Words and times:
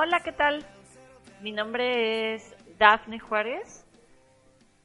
Hola, 0.00 0.20
¿qué 0.20 0.30
tal? 0.30 0.64
Mi 1.42 1.50
nombre 1.50 2.34
es 2.34 2.56
Dafne 2.78 3.18
Juárez. 3.18 3.84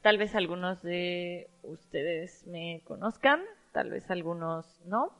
Tal 0.02 0.18
vez 0.18 0.34
algunos 0.34 0.82
de 0.82 1.48
ustedes 1.62 2.44
me 2.48 2.82
conozcan, 2.82 3.40
tal 3.70 3.90
vez 3.90 4.10
algunos 4.10 4.84
no. 4.84 5.12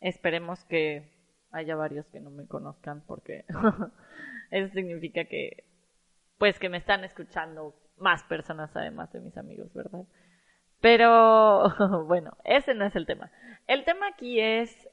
Esperemos 0.00 0.64
que 0.64 1.12
haya 1.50 1.76
varios 1.76 2.06
que 2.06 2.18
no 2.18 2.30
me 2.30 2.46
conozcan 2.46 3.04
porque 3.06 3.44
eso 4.50 4.72
significa 4.72 5.26
que 5.26 5.64
pues 6.38 6.58
que 6.58 6.70
me 6.70 6.78
están 6.78 7.04
escuchando 7.04 7.74
más 7.98 8.24
personas 8.24 8.74
además 8.74 9.12
de 9.12 9.20
mis 9.20 9.36
amigos, 9.36 9.70
¿verdad? 9.74 10.06
Pero 10.80 12.04
bueno, 12.06 12.38
ese 12.44 12.72
no 12.72 12.86
es 12.86 12.96
el 12.96 13.04
tema. 13.04 13.30
El 13.66 13.84
tema 13.84 14.08
aquí 14.08 14.40
es 14.40 14.88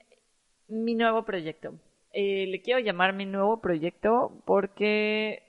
mi 0.67 0.95
nuevo 0.95 1.23
proyecto. 1.23 1.79
Eh, 2.13 2.45
le 2.47 2.61
quiero 2.61 2.79
llamar 2.79 3.13
mi 3.13 3.25
nuevo 3.25 3.59
proyecto 3.59 4.31
porque 4.45 5.41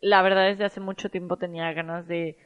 la 0.00 0.22
verdad 0.22 0.48
es 0.48 0.56
que 0.56 0.64
hace 0.64 0.80
mucho 0.80 1.10
tiempo 1.10 1.36
tenía 1.36 1.70
ganas 1.74 2.08
de, 2.08 2.38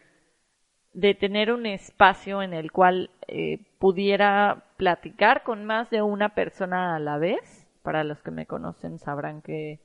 de 0.95 1.15
tener 1.15 1.53
un 1.53 1.67
espacio 1.67 2.43
en 2.43 2.55
el 2.55 2.73
cual 2.73 3.11
eh, 3.29 3.61
pudiera 3.79 4.65
platicar 4.77 5.45
con 5.45 5.65
más 5.65 5.91
de 5.91 6.03
una 6.03 6.31
persona 6.35 6.97
a 6.97 6.99
la 6.99 7.19
vez. 7.19 7.69
Para 7.83 8.05
los 8.05 8.21
que 8.23 8.31
me 8.31 8.47
conocen 8.47 8.99
sabrán 8.99 9.43
que 9.43 9.81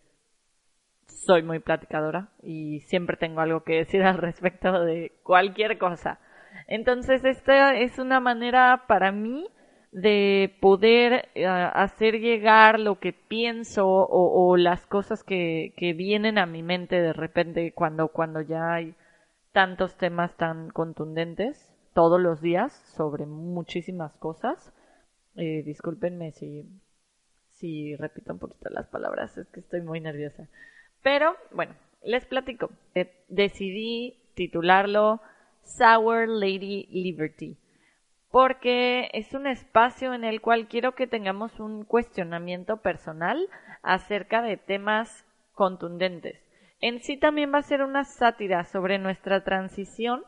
soy 1.08 1.44
muy 1.44 1.60
platicadora 1.60 2.30
y 2.44 2.82
siempre 2.82 3.18
tengo 3.18 3.42
algo 3.42 3.64
que 3.64 3.78
decir 3.78 4.04
al 4.04 4.18
respecto 4.18 4.84
de 4.86 5.14
cualquier 5.24 5.78
cosa. 5.78 6.20
Entonces, 6.68 7.24
esta 7.24 7.76
es 7.76 8.00
una 8.00 8.20
manera 8.20 8.86
para 8.88 9.12
mí 9.12 9.48
de 9.92 10.56
poder 10.60 11.30
eh, 11.36 11.46
hacer 11.46 12.20
llegar 12.20 12.80
lo 12.80 13.00
que 13.00 13.14
pienso 13.14 13.88
o, 13.88 14.58
las 14.58 14.86
cosas 14.86 15.24
que, 15.24 15.74
que, 15.78 15.94
vienen 15.94 16.38
a 16.38 16.46
mi 16.46 16.62
mente 16.64 17.02
de 17.02 17.14
repente 17.14 17.72
cuando, 17.74 18.10
cuando 18.10 18.42
ya 18.42 18.74
hay 18.74 18.96
tantos 19.54 19.98
temas 19.98 20.36
tan 20.38 20.70
contundentes 20.70 21.74
todos 21.94 22.22
los 22.22 22.42
días 22.42 22.74
sobre 22.96 23.26
muchísimas 23.26 24.16
cosas. 24.18 24.72
Eh, 25.36 25.64
discúlpenme 25.64 26.32
si, 26.32 26.64
si 27.54 27.96
repito 27.96 28.34
un 28.34 28.40
poquito 28.40 28.70
las 28.70 28.88
palabras, 28.88 29.38
es 29.38 29.48
que 29.50 29.62
estoy 29.62 29.82
muy 29.82 30.00
nerviosa. 30.00 30.48
Pero 31.02 31.36
bueno, 31.52 31.74
les 32.04 32.26
platico. 32.26 32.70
Eh, 32.94 33.26
decidí 33.30 34.20
titularlo 34.36 35.22
Sour 35.64 36.28
Lady 36.28 36.88
Liberty 36.92 37.58
porque 38.38 39.10
es 39.14 39.34
un 39.34 39.48
espacio 39.48 40.14
en 40.14 40.24
el 40.24 40.42
cual 40.42 40.68
quiero 40.68 40.94
que 40.94 41.08
tengamos 41.08 41.60
un 41.60 41.84
cuestionamiento 41.84 42.78
personal 42.84 43.50
acerca 43.82 44.44
de 44.44 44.58
temas 44.58 45.26
contundentes. 45.54 46.40
En 46.80 47.00
sí 47.00 47.18
también 47.18 47.52
va 47.52 47.58
a 47.58 47.64
ser 47.64 47.82
una 47.82 48.04
sátira 48.04 48.64
sobre 48.66 49.00
nuestra 49.00 49.44
transición 49.44 50.22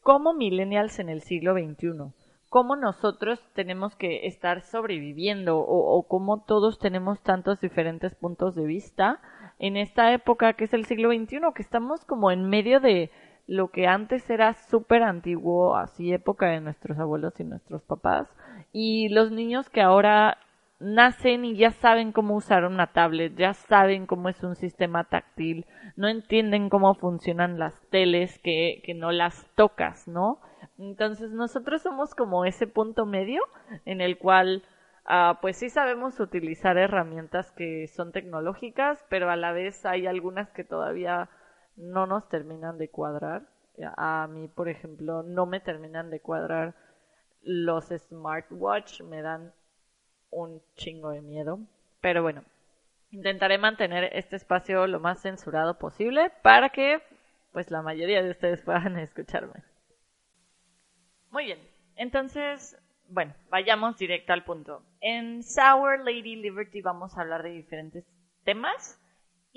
como 0.00 0.34
millennials 0.34 0.98
en 0.98 1.08
el 1.08 1.20
siglo 1.20 1.54
XXI, 1.54 2.12
cómo 2.48 2.74
nosotros 2.74 3.40
tenemos 3.54 3.94
que 3.94 4.26
estar 4.26 4.62
sobreviviendo 4.62 5.58
o, 5.60 6.08
cómo 6.08 6.42
todos 6.42 6.80
tenemos 6.80 7.22
tantos 7.22 7.60
diferentes 7.60 8.16
puntos 8.16 8.56
de 8.56 8.66
vista 8.66 9.20
en 9.60 9.76
esta 9.76 10.12
época 10.12 10.54
que 10.54 10.64
es 10.64 10.74
el 10.74 10.86
siglo 10.86 11.10
XXI, 11.12 11.38
que 11.54 11.62
estamos 11.62 12.04
como 12.04 12.32
en 12.32 12.48
medio 12.48 12.80
de 12.80 13.12
lo 13.46 13.68
que 13.68 13.86
antes 13.86 14.28
era 14.28 14.54
súper 14.54 15.02
antiguo, 15.02 15.76
así 15.76 16.12
época 16.12 16.46
de 16.46 16.60
nuestros 16.60 16.98
abuelos 16.98 17.38
y 17.38 17.44
nuestros 17.44 17.82
papás, 17.82 18.28
y 18.72 19.08
los 19.10 19.30
niños 19.30 19.70
que 19.70 19.82
ahora 19.82 20.38
nacen 20.78 21.44
y 21.44 21.56
ya 21.56 21.70
saben 21.70 22.12
cómo 22.12 22.34
usar 22.34 22.64
una 22.64 22.88
tablet, 22.88 23.34
ya 23.36 23.54
saben 23.54 24.06
cómo 24.06 24.28
es 24.28 24.42
un 24.42 24.56
sistema 24.56 25.04
táctil, 25.04 25.66
no 25.96 26.08
entienden 26.08 26.68
cómo 26.68 26.94
funcionan 26.94 27.58
las 27.58 27.80
teles 27.88 28.38
que, 28.40 28.82
que 28.84 28.94
no 28.94 29.12
las 29.12 29.46
tocas, 29.54 30.06
¿no? 30.06 30.40
Entonces 30.78 31.30
nosotros 31.30 31.82
somos 31.82 32.14
como 32.14 32.44
ese 32.44 32.66
punto 32.66 33.06
medio 33.06 33.40
en 33.86 34.02
el 34.02 34.18
cual 34.18 34.62
uh, 35.08 35.36
pues 35.40 35.56
sí 35.56 35.70
sabemos 35.70 36.20
utilizar 36.20 36.76
herramientas 36.76 37.50
que 37.52 37.86
son 37.88 38.12
tecnológicas, 38.12 39.02
pero 39.08 39.30
a 39.30 39.36
la 39.36 39.52
vez 39.52 39.86
hay 39.86 40.06
algunas 40.06 40.50
que 40.50 40.64
todavía 40.64 41.30
no 41.76 42.06
nos 42.06 42.28
terminan 42.28 42.78
de 42.78 42.88
cuadrar. 42.88 43.46
A 43.96 44.26
mí, 44.28 44.48
por 44.48 44.68
ejemplo, 44.68 45.22
no 45.22 45.46
me 45.46 45.60
terminan 45.60 46.10
de 46.10 46.20
cuadrar 46.20 46.74
los 47.42 47.86
smartwatch, 47.88 49.02
me 49.02 49.22
dan 49.22 49.52
un 50.30 50.62
chingo 50.74 51.10
de 51.10 51.20
miedo. 51.20 51.60
Pero 52.00 52.22
bueno, 52.22 52.42
intentaré 53.10 53.58
mantener 53.58 54.10
este 54.12 54.36
espacio 54.36 54.86
lo 54.86 55.00
más 55.00 55.20
censurado 55.20 55.78
posible 55.78 56.32
para 56.42 56.70
que 56.70 57.02
pues 57.52 57.70
la 57.70 57.82
mayoría 57.82 58.22
de 58.22 58.30
ustedes 58.30 58.62
puedan 58.62 58.98
escucharme. 58.98 59.62
Muy 61.30 61.46
bien, 61.46 61.58
entonces, 61.96 62.78
bueno, 63.08 63.34
vayamos 63.50 63.98
directo 63.98 64.32
al 64.32 64.44
punto. 64.44 64.82
En 65.00 65.42
Sour 65.42 66.00
Lady 66.00 66.36
Liberty 66.36 66.80
vamos 66.80 67.16
a 67.16 67.22
hablar 67.22 67.42
de 67.42 67.50
diferentes 67.50 68.04
temas 68.44 69.00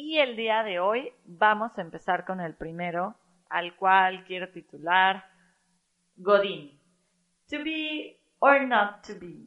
y 0.01 0.17
el 0.17 0.37
día 0.37 0.63
de 0.63 0.79
hoy 0.79 1.11
vamos 1.25 1.77
a 1.77 1.81
empezar 1.81 2.23
con 2.25 2.39
el 2.39 2.55
primero, 2.55 3.17
al 3.49 3.75
cual 3.75 4.23
quiero 4.23 4.49
titular 4.49 5.25
Godín. 6.15 6.79
To 7.49 7.57
be 7.57 8.17
or 8.39 8.65
not 8.65 9.05
to 9.05 9.19
be. 9.19 9.45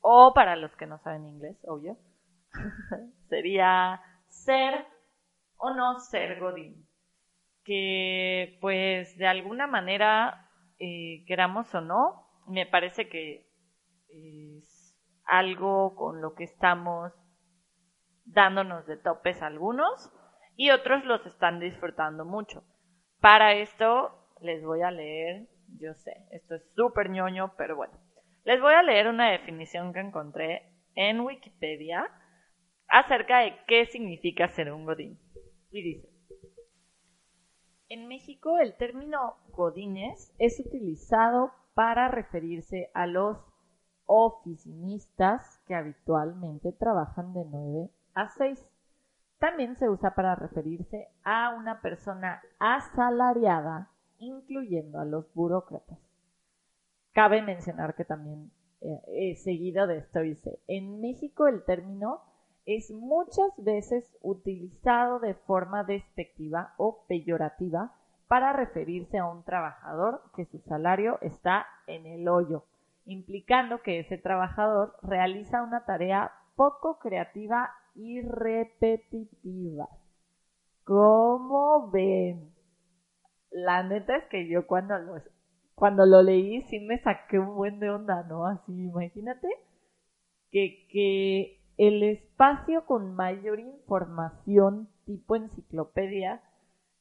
O 0.00 0.32
para 0.34 0.56
los 0.56 0.74
que 0.74 0.86
no 0.86 0.98
saben 0.98 1.28
inglés, 1.28 1.56
obvio. 1.64 1.96
sería 3.28 4.02
ser 4.26 4.84
o 5.58 5.72
no 5.72 6.00
ser 6.00 6.40
Godín. 6.40 6.84
Que 7.62 8.58
pues 8.60 9.16
de 9.16 9.28
alguna 9.28 9.68
manera, 9.68 10.50
eh, 10.80 11.24
queramos 11.28 11.72
o 11.72 11.80
no, 11.80 12.26
me 12.48 12.66
parece 12.66 13.08
que 13.08 13.48
es 14.08 14.98
algo 15.24 15.94
con 15.94 16.20
lo 16.20 16.34
que 16.34 16.42
estamos 16.42 17.12
dándonos 18.32 18.86
de 18.86 18.96
topes 18.96 19.42
algunos 19.42 20.10
y 20.56 20.70
otros 20.70 21.04
los 21.04 21.24
están 21.26 21.60
disfrutando 21.60 22.24
mucho. 22.24 22.64
Para 23.20 23.54
esto 23.54 24.12
les 24.40 24.64
voy 24.64 24.82
a 24.82 24.90
leer, 24.90 25.48
yo 25.80 25.94
sé, 25.94 26.12
esto 26.30 26.54
es 26.54 26.62
súper 26.74 27.10
ñoño, 27.10 27.54
pero 27.56 27.76
bueno, 27.76 27.94
les 28.44 28.60
voy 28.60 28.74
a 28.74 28.82
leer 28.82 29.08
una 29.08 29.30
definición 29.30 29.92
que 29.92 30.00
encontré 30.00 30.72
en 30.94 31.20
Wikipedia 31.20 32.10
acerca 32.88 33.40
de 33.40 33.54
qué 33.66 33.86
significa 33.86 34.48
ser 34.48 34.72
un 34.72 34.84
godín. 34.84 35.18
Y 35.70 35.82
dice, 35.82 36.08
en 37.88 38.08
México 38.08 38.58
el 38.58 38.76
término 38.76 39.36
godines 39.50 40.34
es 40.38 40.60
utilizado 40.60 41.52
para 41.74 42.08
referirse 42.08 42.90
a 42.94 43.06
los 43.06 43.38
oficinistas 44.06 45.62
que 45.66 45.74
habitualmente 45.74 46.72
trabajan 46.72 47.32
de 47.34 47.44
9 47.44 47.90
a 48.18 48.28
6. 48.30 48.58
También 49.38 49.76
se 49.76 49.88
usa 49.88 50.14
para 50.14 50.34
referirse 50.34 51.08
a 51.22 51.54
una 51.56 51.80
persona 51.80 52.42
asalariada, 52.58 53.90
incluyendo 54.18 54.98
a 54.98 55.04
los 55.04 55.32
burócratas. 55.34 55.98
Cabe 57.12 57.42
mencionar 57.42 57.94
que 57.94 58.04
también, 58.04 58.50
eh, 58.80 59.36
seguido 59.36 59.86
de 59.86 59.98
esto 59.98 60.20
dice, 60.20 60.58
en 60.66 61.00
México 61.00 61.46
el 61.46 61.64
término 61.64 62.22
es 62.66 62.90
muchas 62.90 63.52
veces 63.56 64.04
utilizado 64.20 65.20
de 65.20 65.34
forma 65.34 65.84
despectiva 65.84 66.74
o 66.76 67.04
peyorativa 67.06 67.94
para 68.26 68.52
referirse 68.52 69.18
a 69.18 69.26
un 69.26 69.44
trabajador 69.44 70.22
que 70.34 70.44
su 70.44 70.58
salario 70.58 71.18
está 71.22 71.66
en 71.86 72.04
el 72.04 72.28
hoyo, 72.28 72.64
implicando 73.06 73.80
que 73.80 74.00
ese 74.00 74.18
trabajador 74.18 74.96
realiza 75.02 75.62
una 75.62 75.84
tarea 75.84 76.32
poco 76.56 76.98
creativa 76.98 77.70
y 77.98 78.22
repetitiva. 78.22 79.88
¿Cómo 80.84 81.90
ven? 81.90 82.52
La 83.50 83.82
neta 83.82 84.16
es 84.16 84.24
que 84.26 84.48
yo 84.48 84.66
cuando 84.66 84.98
lo, 84.98 85.14
cuando 85.74 86.06
lo 86.06 86.22
leí 86.22 86.62
sí 86.62 86.80
me 86.80 86.98
saqué 87.02 87.38
un 87.38 87.56
buen 87.56 87.80
de 87.80 87.90
onda, 87.90 88.22
¿no? 88.22 88.46
Así, 88.46 88.72
imagínate 88.72 89.48
que, 90.50 90.86
que 90.90 91.60
el 91.76 92.02
espacio 92.04 92.86
con 92.86 93.14
mayor 93.14 93.58
información 93.58 94.88
tipo 95.04 95.34
enciclopedia 95.34 96.40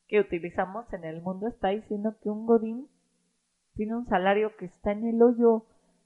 que 0.07 0.19
utilizamos 0.19 0.91
en 0.93 1.03
el 1.03 1.21
mundo 1.21 1.47
está 1.47 1.69
diciendo 1.69 2.15
que 2.23 2.29
un 2.29 2.47
godín 2.47 2.87
tiene 3.75 3.95
un 3.95 4.07
salario 4.07 4.55
que 4.57 4.65
está 4.65 4.93
en 4.93 5.05
el 5.05 5.21
hoyo 5.21 5.65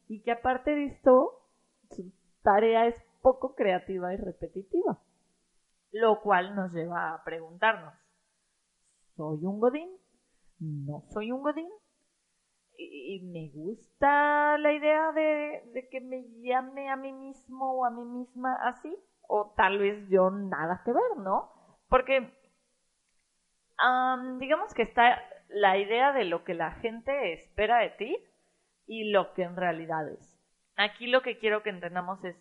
y 0.10 0.22
que 0.22 0.32
aparte 0.32 0.72
de 0.72 0.86
esto 0.88 1.32
su 1.90 2.12
tarea 2.44 2.88
es 2.88 2.96
poco 3.22 3.56
creativa 3.56 4.14
y 4.14 4.18
repetitiva. 4.18 5.00
Lo 5.92 6.22
cual 6.22 6.56
nos 6.56 6.72
lleva 6.74 7.14
a 7.14 7.24
preguntarnos, 7.24 7.94
¿soy 9.16 9.46
un 9.46 9.60
godín? 9.60 9.90
¿No 10.60 11.02
soy 11.10 11.32
un 11.32 11.42
godín? 11.44 11.70
Y, 12.78 13.22
me 13.32 13.50
gusta 13.50 14.58
la 14.58 14.74
idea 14.74 15.12
de, 15.12 15.88
que 15.92 16.02
me 16.02 16.24
llame 16.42 16.90
a 16.90 16.96
mí 16.96 17.12
mismo 17.14 17.74
o 17.74 17.86
a 17.86 17.92
mí 17.92 18.04
misma 18.04 18.56
así, 18.64 18.96
o 19.28 19.54
tal 19.56 19.78
vez 19.78 20.10
yo 20.10 20.32
nada 20.32 20.82
que 20.84 20.92
ver, 20.92 21.18
¿no? 21.18 21.52
Porque 21.90 22.34
digamos 24.40 24.74
que 24.74 24.84
está 24.84 25.20
la 25.50 25.78
idea 25.78 26.14
de 26.14 26.26
lo 26.26 26.44
que 26.44 26.54
la 26.54 26.72
gente 26.74 27.34
espera 27.34 27.80
de 27.80 27.90
ti 27.92 28.18
y 28.86 29.12
lo 29.12 29.34
que 29.34 29.44
en 29.44 29.56
realidad 29.56 30.08
es. 30.10 30.40
Aquí 30.76 31.08
lo 31.08 31.22
que 31.22 31.38
quiero 31.38 31.64
que 31.64 31.70
entendamos 31.70 32.24
es 32.24 32.36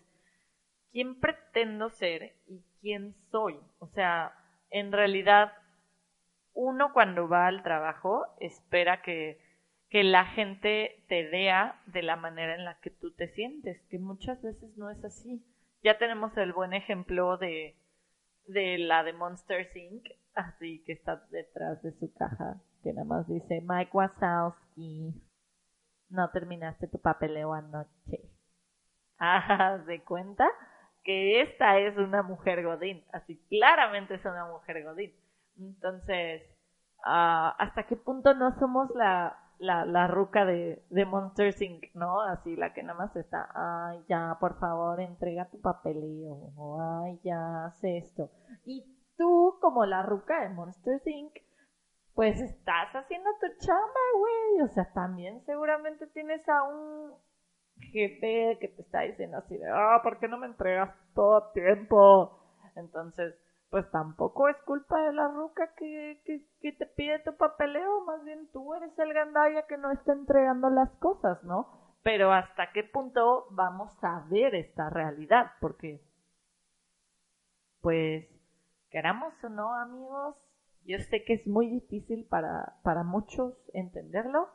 quién 0.93 1.19
pretendo 1.21 1.91
ser 1.91 2.35
y 2.47 2.63
quién 2.81 3.15
soy. 3.31 3.59
O 3.79 3.89
sea, 3.89 4.33
en 4.71 4.93
realidad 4.93 5.53
uno 6.53 6.93
cuando 6.93 7.29
va 7.29 7.47
al 7.47 7.63
trabajo 7.63 8.27
espera 8.41 9.03
que, 9.03 9.41
que 9.89 10.05
la 10.05 10.27
gente 10.27 11.05
te 11.09 11.29
vea 11.29 11.81
de 11.87 12.03
la 12.03 12.17
manera 12.17 12.55
en 12.55 12.65
la 12.65 12.81
que 12.81 12.91
tú 12.91 13.13
te 13.13 13.29
sientes, 13.29 13.81
que 13.89 13.99
muchas 13.99 14.43
veces 14.43 14.77
no 14.77 14.91
es 14.91 15.03
así. 15.05 15.45
Ya 15.83 15.99
tenemos 15.99 16.37
el 16.37 16.53
buen 16.53 16.75
ejemplo 16.75 17.39
de, 17.39 17.77
de 18.47 18.79
la 18.79 19.03
de 19.03 19.13
Monster 19.13 19.71
Inc., 19.77 20.07
así 20.35 20.83
que 20.85 20.93
está 20.93 21.17
detrás 21.31 21.83
de 21.83 21.93
su 21.99 22.13
caja, 22.15 22.61
que 22.83 22.93
nada 22.93 23.07
más 23.07 23.29
dice 23.29 23.63
Mike 23.63 23.91
Wazowski, 23.93 25.15
no 26.11 26.31
terminaste 26.31 26.89
tu 26.89 26.99
papeleo 27.01 27.53
anoche. 27.55 27.91
Ah, 29.23 29.77
de 29.87 30.03
cuenta 30.03 30.49
que 31.03 31.43
esta 31.43 31.79
es 31.79 31.97
una 31.97 32.23
mujer 32.23 32.65
godín, 32.65 33.05
así 33.13 33.37
claramente 33.49 34.15
es 34.15 34.25
una 34.25 34.47
mujer 34.47 34.85
godín. 34.85 35.13
Entonces, 35.59 36.43
uh, 36.99 37.53
¿hasta 37.59 37.87
qué 37.87 37.97
punto 37.97 38.35
no 38.35 38.59
somos 38.59 38.91
la, 38.95 39.37
la, 39.59 39.85
la 39.85 40.07
ruca 40.07 40.45
de, 40.45 40.83
de 40.91 41.05
Monster 41.05 41.55
Inc., 41.63 41.95
¿no? 41.95 42.21
Así, 42.23 42.57
la 42.57 42.73
que 42.73 42.83
nada 42.83 42.99
más 42.99 43.15
está, 43.17 43.49
ay, 43.55 44.03
ya, 44.09 44.37
por 44.41 44.59
favor, 44.59 45.01
entrega 45.01 45.51
tu 45.51 45.61
papeleo, 45.61 46.53
ay, 46.81 47.21
ya, 47.23 47.67
haz 47.67 47.79
esto. 47.83 48.31
Y 48.65 48.85
tú, 49.17 49.59
como 49.61 49.85
la 49.85 50.03
ruca 50.03 50.41
de 50.41 50.49
Monster 50.49 51.01
Inc., 51.05 51.33
pues 52.15 52.41
estás 52.41 52.95
haciendo 52.95 53.31
tu 53.41 53.47
chamba, 53.65 54.01
güey. 54.19 54.63
O 54.65 54.69
sea, 54.69 54.93
también 54.93 55.41
seguramente 55.45 56.07
tienes 56.09 56.47
a 56.49 56.63
un 56.65 57.15
jefe 57.81 58.59
que 58.61 58.69
te 58.69 58.83
está 58.83 59.01
diciendo 59.01 59.39
así 59.39 59.57
de, 59.57 59.69
ah, 59.69 60.01
¿por 60.03 60.19
qué 60.19 60.29
no 60.29 60.39
me 60.39 60.47
entregas 60.47 60.95
todo 61.15 61.51
tiempo? 61.53 62.39
Entonces, 62.77 63.35
pues 63.71 63.89
tampoco 63.91 64.49
es 64.49 64.57
culpa 64.65 65.01
de 65.03 65.13
la 65.13 65.29
ruca 65.29 65.73
que, 65.77 66.21
que, 66.61 66.73
te 66.73 66.87
pide 66.87 67.21
tu 67.21 67.37
papeleo, 67.37 68.05
más 68.05 68.25
bien 68.25 68.49
tú 68.53 68.75
eres 68.75 68.99
el 68.99 69.15
gandaya 69.15 69.67
que 69.67 69.77
no 69.77 69.93
está 69.93 70.13
entregando 70.13 70.71
las 70.71 70.91
cosas, 70.97 71.43
¿no? 71.45 71.95
Pero 72.03 72.33
hasta 72.33 72.73
qué 72.73 72.83
punto 72.83 73.47
vamos 73.51 73.93
a 74.03 74.27
ver 74.29 74.55
esta 74.57 74.91
realidad, 74.91 75.53
porque, 75.61 76.03
pues, 77.81 78.27
queramos 78.91 79.33
o 79.45 79.49
no, 79.49 79.75
amigos, 79.75 80.37
yo 80.85 80.99
sé 80.99 81.25
que 81.25 81.35
es 81.35 81.47
muy 81.47 81.69
difícil 81.69 82.27
para, 82.29 82.77
para 82.83 83.05
muchos 83.05 83.55
entenderlo, 83.73 84.49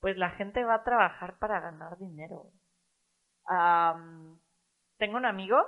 pues 0.00 0.16
la 0.16 0.30
gente 0.30 0.64
va 0.64 0.76
a 0.76 0.84
trabajar 0.84 1.38
para 1.38 1.60
ganar 1.60 1.98
dinero. 1.98 2.46
tengo 4.98 5.16
un 5.16 5.26
amigo 5.26 5.58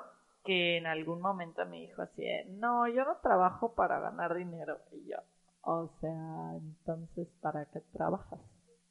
que 0.45 0.79
en 0.79 0.87
algún 0.87 1.21
momento 1.21 1.65
me 1.67 1.81
dijo 1.81 2.03
así, 2.03 2.25
no, 2.49 2.89
yo 2.89 3.05
no 3.05 3.17
trabajo 3.23 3.75
para 3.75 4.01
ganar 4.01 4.35
dinero. 4.35 4.79
Y 4.91 5.11
yo, 5.11 5.19
o 5.63 5.89
sea, 6.01 6.57
entonces, 6.57 7.29
¿para 7.41 7.67
qué 7.67 7.81
trabajas? 7.93 8.41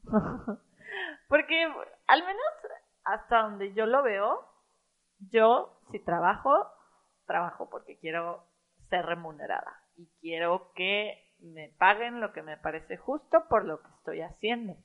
Porque 1.27 1.63
al 2.07 2.25
menos 2.25 2.45
hasta 3.03 3.43
donde 3.43 3.73
yo 3.73 3.85
lo 3.85 4.03
veo, 4.03 4.45
yo 5.31 5.79
si 5.91 5.99
trabajo, 5.99 6.67
trabajo 7.25 7.69
porque 7.69 7.97
quiero 7.99 8.43
ser 8.89 9.05
remunerada 9.05 9.81
y 9.95 10.07
quiero 10.19 10.71
que 10.73 11.17
me 11.39 11.69
paguen 11.77 12.19
lo 12.19 12.33
que 12.33 12.41
me 12.41 12.57
parece 12.57 12.97
justo 12.97 13.47
por 13.49 13.65
lo 13.65 13.81
que 13.81 13.87
estoy 13.97 14.21
haciendo. 14.21 14.75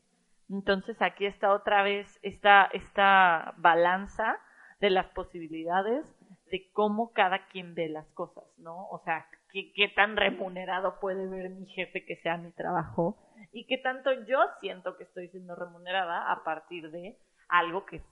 Entonces 0.49 1.01
aquí 1.01 1.27
está 1.27 1.53
otra 1.53 1.83
vez 1.83 2.07
esta, 2.23 2.65
esta 2.73 3.55
balanza 3.59 4.39
de 4.81 4.91
las 4.91 5.07
posibilidades 5.07 6.07
de 6.51 6.71
cómo 6.73 7.13
cada 7.13 7.47
quien 7.49 7.75
ve 7.75 7.89
las 7.89 8.07
cosas, 8.13 8.45
¿no? 8.59 8.89
O 8.89 9.01
sea, 9.05 9.27
qué, 9.51 9.73
qué 9.75 9.89
tan 9.89 10.17
remunerado 10.17 11.01
puede 11.01 11.27
ver 11.29 11.51
mi 11.51 11.67
jefe 11.67 12.05
que 12.05 12.17
sea 12.17 12.37
mi 12.37 12.53
trabajo 12.53 13.19
y 13.53 13.67
qué 13.67 13.79
tanto 13.79 14.13
yo 14.27 14.39
siento 14.61 14.97
que 14.97 15.05
estoy 15.05 15.29
siendo 15.29 15.57
remunerada 15.57 16.31
a 16.31 16.45
partir 16.45 16.91
de 16.91 17.19
algo 17.49 17.85
que 17.87 18.03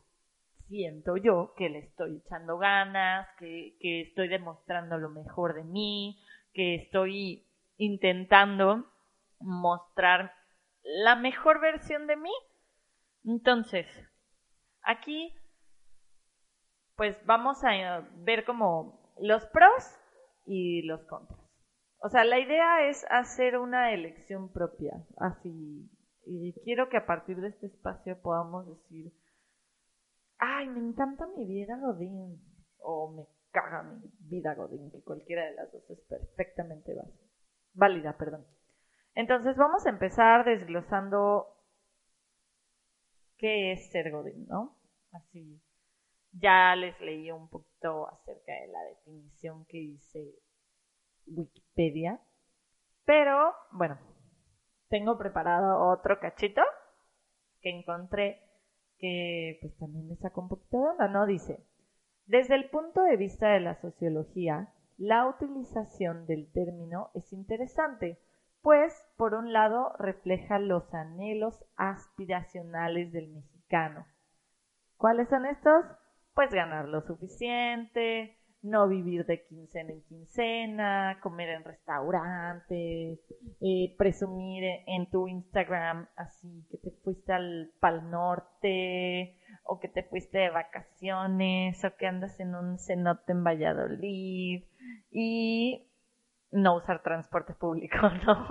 siento 0.68 1.16
yo 1.16 1.54
que 1.56 1.68
le 1.68 1.80
estoy 1.80 2.22
echando 2.24 2.58
ganas, 2.58 3.28
que, 3.38 3.76
que 3.78 4.02
estoy 4.02 4.28
demostrando 4.28 4.98
lo 4.98 5.10
mejor 5.10 5.54
de 5.54 5.64
mí, 5.64 6.18
que 6.52 6.76
estoy 6.76 7.46
intentando 7.76 8.86
mostrar 9.40 10.32
la 10.84 11.16
mejor 11.16 11.60
versión 11.60 12.06
de 12.06 12.16
mí. 12.16 12.32
Entonces, 13.24 13.86
aquí 14.82 15.34
pues 16.96 17.16
vamos 17.26 17.58
a 17.64 18.08
ver 18.18 18.44
como 18.44 19.12
los 19.18 19.44
pros 19.46 19.98
y 20.46 20.82
los 20.82 21.04
contras. 21.06 21.40
O 21.98 22.08
sea, 22.08 22.24
la 22.24 22.38
idea 22.38 22.88
es 22.88 23.04
hacer 23.10 23.58
una 23.58 23.92
elección 23.92 24.52
propia, 24.52 24.92
así. 25.16 25.90
Y 26.26 26.52
quiero 26.64 26.88
que 26.88 26.98
a 26.98 27.06
partir 27.06 27.40
de 27.40 27.48
este 27.48 27.66
espacio 27.66 28.20
podamos 28.20 28.66
decir, 28.66 29.12
ay, 30.38 30.68
me 30.68 30.80
encanta 30.80 31.26
mi 31.36 31.46
vida 31.46 31.78
Godín, 31.78 32.40
o 32.78 33.10
me 33.12 33.26
caga 33.50 33.82
mi 33.82 34.10
vida 34.20 34.54
Godín, 34.54 34.90
que 34.90 35.02
cualquiera 35.02 35.46
de 35.46 35.54
las 35.54 35.72
dos 35.72 35.88
es 35.90 36.00
perfectamente 36.08 36.94
válida, 37.72 38.16
perdón. 38.16 38.46
Entonces 39.14 39.56
vamos 39.56 39.86
a 39.86 39.90
empezar 39.90 40.44
desglosando 40.44 41.46
qué 43.36 43.72
es 43.72 43.90
ser 43.90 44.10
Godín, 44.10 44.46
¿no? 44.46 44.76
Así 45.12 45.60
ya 46.40 46.74
les 46.76 46.98
leí 47.00 47.30
un 47.30 47.48
poquito 47.48 48.08
acerca 48.08 48.52
de 48.52 48.68
la 48.68 48.82
definición 48.84 49.64
que 49.66 49.78
dice 49.78 50.34
Wikipedia. 51.26 52.20
Pero, 53.04 53.54
bueno, 53.72 53.98
tengo 54.88 55.18
preparado 55.18 55.90
otro 55.90 56.18
cachito 56.20 56.62
que 57.60 57.70
encontré 57.70 58.40
que 58.98 59.58
pues 59.60 59.76
también 59.76 60.08
me 60.08 60.16
sacó 60.16 60.42
un 60.42 60.48
poquito 60.48 60.78
de 60.78 60.88
onda, 60.88 61.08
¿no? 61.08 61.26
Dice, 61.26 61.64
desde 62.26 62.54
el 62.54 62.70
punto 62.70 63.02
de 63.02 63.16
vista 63.16 63.48
de 63.48 63.60
la 63.60 63.74
sociología, 63.80 64.72
la 64.96 65.26
utilización 65.26 66.26
del 66.26 66.50
término 66.52 67.10
es 67.14 67.32
interesante, 67.32 68.18
pues 68.64 68.92
por 69.16 69.34
un 69.34 69.52
lado 69.52 69.94
refleja 70.00 70.58
los 70.58 70.92
anhelos 70.92 71.64
aspiracionales 71.76 73.12
del 73.12 73.28
mexicano. 73.28 74.04
¿Cuáles 74.96 75.28
son 75.28 75.46
estos? 75.46 75.84
pues 76.34 76.50
ganar 76.50 76.88
lo 76.88 77.00
suficiente, 77.02 78.36
no 78.62 78.88
vivir 78.88 79.24
de 79.26 79.44
quincena 79.44 79.92
en 79.92 80.02
quincena, 80.02 81.18
comer 81.22 81.50
en 81.50 81.64
restaurantes, 81.64 83.20
eh, 83.60 83.94
presumir 83.96 84.64
en 84.86 85.08
tu 85.10 85.28
Instagram 85.28 86.08
así 86.16 86.66
que 86.70 86.78
te 86.78 86.90
fuiste 87.02 87.32
al 87.32 87.72
Pal 87.78 88.10
Norte 88.10 89.38
o 89.64 89.78
que 89.78 89.88
te 89.88 90.02
fuiste 90.02 90.38
de 90.38 90.50
vacaciones 90.50 91.84
o 91.84 91.96
que 91.96 92.06
andas 92.06 92.40
en 92.40 92.54
un 92.54 92.78
cenote 92.78 93.32
en 93.32 93.44
Valladolid 93.44 94.64
y 95.10 95.86
no 96.54 96.76
usar 96.76 97.02
transporte 97.02 97.52
público, 97.52 97.96
¿no? 98.26 98.46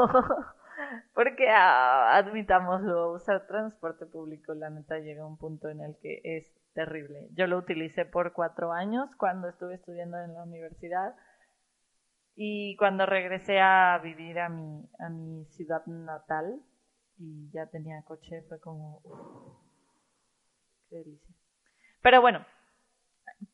Porque 1.14 1.50
ah, 1.50 2.18
admitámoslo, 2.18 3.14
usar 3.14 3.48
transporte 3.48 4.06
público 4.06 4.54
la 4.54 4.70
neta 4.70 5.00
llega 5.00 5.24
a 5.24 5.28
un 5.28 5.38
punto 5.38 5.70
en 5.70 5.82
el 5.82 5.98
que 6.02 6.22
es 6.24 6.54
terrible. 6.74 7.30
Yo 7.34 7.48
lo 7.48 7.58
utilicé 7.58 8.06
por 8.06 8.34
cuatro 8.34 8.72
años 8.74 9.10
cuando 9.18 9.48
estuve 9.48 9.76
estudiando 9.76 10.20
en 10.20 10.34
la 10.34 10.44
universidad 10.44 11.16
y 12.36 12.76
cuando 12.78 13.06
regresé 13.06 13.60
a 13.62 14.00
vivir 14.04 14.40
a 14.40 14.50
mi, 14.50 14.90
a 15.00 15.10
mi 15.10 15.46
ciudad 15.46 15.86
natal 15.86 16.60
y 17.18 17.50
ya 17.52 17.68
tenía 17.68 18.04
coche 18.04 18.44
fue 18.50 18.60
como... 18.60 19.02
qué 20.90 20.98
delicia. 20.98 21.36
Pero 22.02 22.22
bueno, 22.22 22.46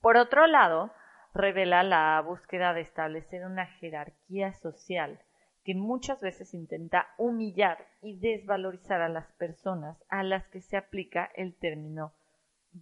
por 0.01 0.17
otro 0.17 0.47
lado, 0.47 0.91
revela 1.39 1.83
la 1.83 2.21
búsqueda 2.21 2.73
de 2.73 2.81
establecer 2.81 3.45
una 3.45 3.65
jerarquía 3.65 4.53
social 4.53 5.19
que 5.63 5.75
muchas 5.75 6.21
veces 6.21 6.53
intenta 6.53 7.07
humillar 7.17 7.85
y 8.01 8.17
desvalorizar 8.19 9.01
a 9.01 9.09
las 9.09 9.31
personas 9.33 10.03
a 10.09 10.23
las 10.23 10.47
que 10.47 10.61
se 10.61 10.77
aplica 10.77 11.29
el 11.35 11.55
término 11.55 12.13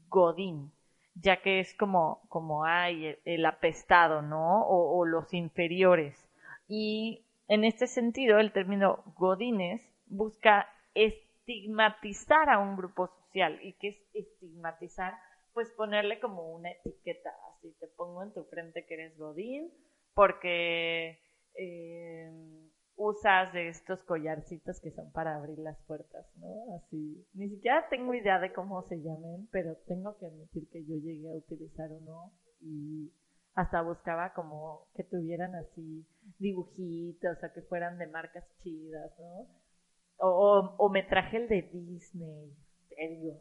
Godín, 0.09 0.71
ya 1.15 1.41
que 1.41 1.59
es 1.59 1.75
como, 1.75 2.21
como 2.29 2.65
hay 2.65 3.17
el, 3.25 3.45
apestado, 3.45 4.21
¿no? 4.21 4.65
O, 4.67 5.05
los 5.05 5.33
inferiores. 5.33 6.29
Y 6.67 7.25
en 7.47 7.63
este 7.63 7.87
sentido, 7.87 8.39
el 8.39 8.51
término 8.51 9.03
Godines 9.15 9.81
busca 10.05 10.67
estigmatizar 10.93 12.49
a 12.49 12.59
un 12.59 12.75
grupo 12.75 13.07
social. 13.07 13.59
¿Y 13.63 13.73
qué 13.73 13.89
es 13.89 13.97
estigmatizar? 14.13 15.17
Pues 15.53 15.71
ponerle 15.71 16.19
como 16.19 16.51
una 16.53 16.71
etiqueta, 16.71 17.31
así 17.57 17.73
te 17.79 17.87
pongo 17.87 18.23
en 18.23 18.33
tu 18.33 18.43
frente 18.45 18.85
que 18.85 18.93
eres 18.93 19.17
Godín, 19.17 19.71
porque 20.13 21.19
eh, 21.55 22.31
usas 22.95 23.53
de 23.53 23.69
estos 23.69 24.01
collarcitos 24.03 24.79
que 24.81 24.91
son 24.91 25.11
para 25.11 25.35
abrir 25.35 25.59
las 25.59 25.77
puertas, 25.85 26.25
¿no? 26.37 26.75
Así, 26.75 27.25
ni 27.33 27.49
siquiera 27.49 27.87
tengo 27.89 28.13
idea 28.13 28.39
de 28.39 28.53
cómo 28.53 28.81
se 28.87 28.97
llamen, 28.97 29.47
pero 29.51 29.75
tengo 29.87 30.17
que 30.17 30.25
admitir 30.25 30.67
que 30.69 30.83
yo 30.85 30.95
llegué 30.95 31.29
a 31.29 31.37
utilizar 31.37 31.91
uno 31.91 32.33
y 32.59 33.11
hasta 33.53 33.81
buscaba 33.81 34.33
como 34.33 34.87
que 34.95 35.03
tuvieran 35.03 35.55
así 35.55 36.07
dibujitos, 36.39 37.37
o 37.43 37.53
que 37.53 37.61
fueran 37.63 37.97
de 37.97 38.07
marcas 38.07 38.45
chidas, 38.61 39.11
¿no? 39.19 39.47
O, 40.19 40.75
o, 40.77 40.89
me 40.89 41.03
traje 41.03 41.37
el 41.37 41.47
de 41.47 41.61
Disney, 41.71 42.51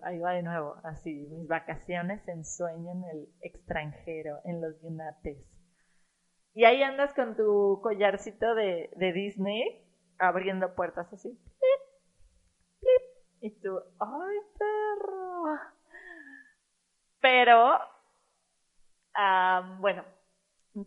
ahí 0.03 0.19
va 0.19 0.33
de 0.33 0.43
nuevo, 0.43 0.77
así, 0.85 1.27
mis 1.31 1.49
vacaciones 1.49 2.27
en 2.29 2.45
sueño 2.45 2.93
en 2.93 3.05
el 3.05 3.29
extranjero, 3.41 4.41
en 4.45 4.61
los 4.61 4.81
Yunates. 4.83 5.39
Y 6.55 6.65
ahí 6.65 6.83
andas 6.83 7.15
con 7.15 7.37
tu 7.37 7.81
collarcito 7.83 8.55
de, 8.55 8.91
de 8.97 9.13
Disney, 9.13 9.87
abriendo 10.19 10.75
puertas 10.75 11.13
así. 11.13 11.39
y 13.41 13.51
tú, 13.61 13.79
¡ay, 13.99 14.37
perro! 14.59 15.45
Pero, 17.21 17.79
bueno, 19.81 20.05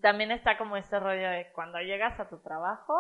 también 0.01 0.31
está 0.31 0.57
como 0.57 0.77
este 0.77 0.99
rollo 0.99 1.29
de 1.29 1.51
cuando 1.53 1.79
llegas 1.79 2.19
a 2.19 2.29
tu 2.29 2.37
trabajo 2.39 2.93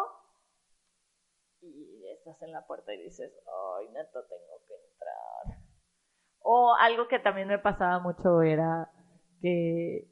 y 1.61 2.07
estás 2.09 2.41
en 2.41 2.51
la 2.51 2.65
puerta 2.65 2.93
y 2.93 3.03
dices, 3.03 3.31
¡ay, 3.77 3.89
neto, 3.89 4.23
tengo 4.25 4.61
que 4.67 4.75
entrar! 4.75 5.58
O 6.41 6.75
algo 6.79 7.07
que 7.07 7.19
también 7.19 7.47
me 7.47 7.59
pasaba 7.59 7.99
mucho 7.99 8.41
era 8.41 8.87
que 9.41 10.07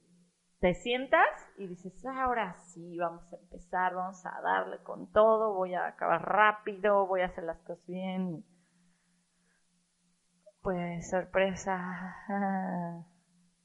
te 0.59 0.73
sientas 0.73 1.27
y 1.57 1.67
dices, 1.67 2.03
ahora 2.05 2.55
sí, 2.57 2.97
vamos 2.97 3.31
a 3.31 3.37
empezar, 3.37 3.93
vamos 3.93 4.25
a 4.25 4.41
darle 4.41 4.79
con 4.79 5.11
todo, 5.11 5.53
voy 5.53 5.73
a 5.75 5.87
acabar 5.87 6.21
rápido, 6.23 7.05
voy 7.07 7.21
a 7.21 7.25
hacer 7.25 7.43
las 7.43 7.59
cosas 7.59 7.85
bien. 7.85 8.43
Pues 10.61 11.09
sorpresa, 11.09 12.15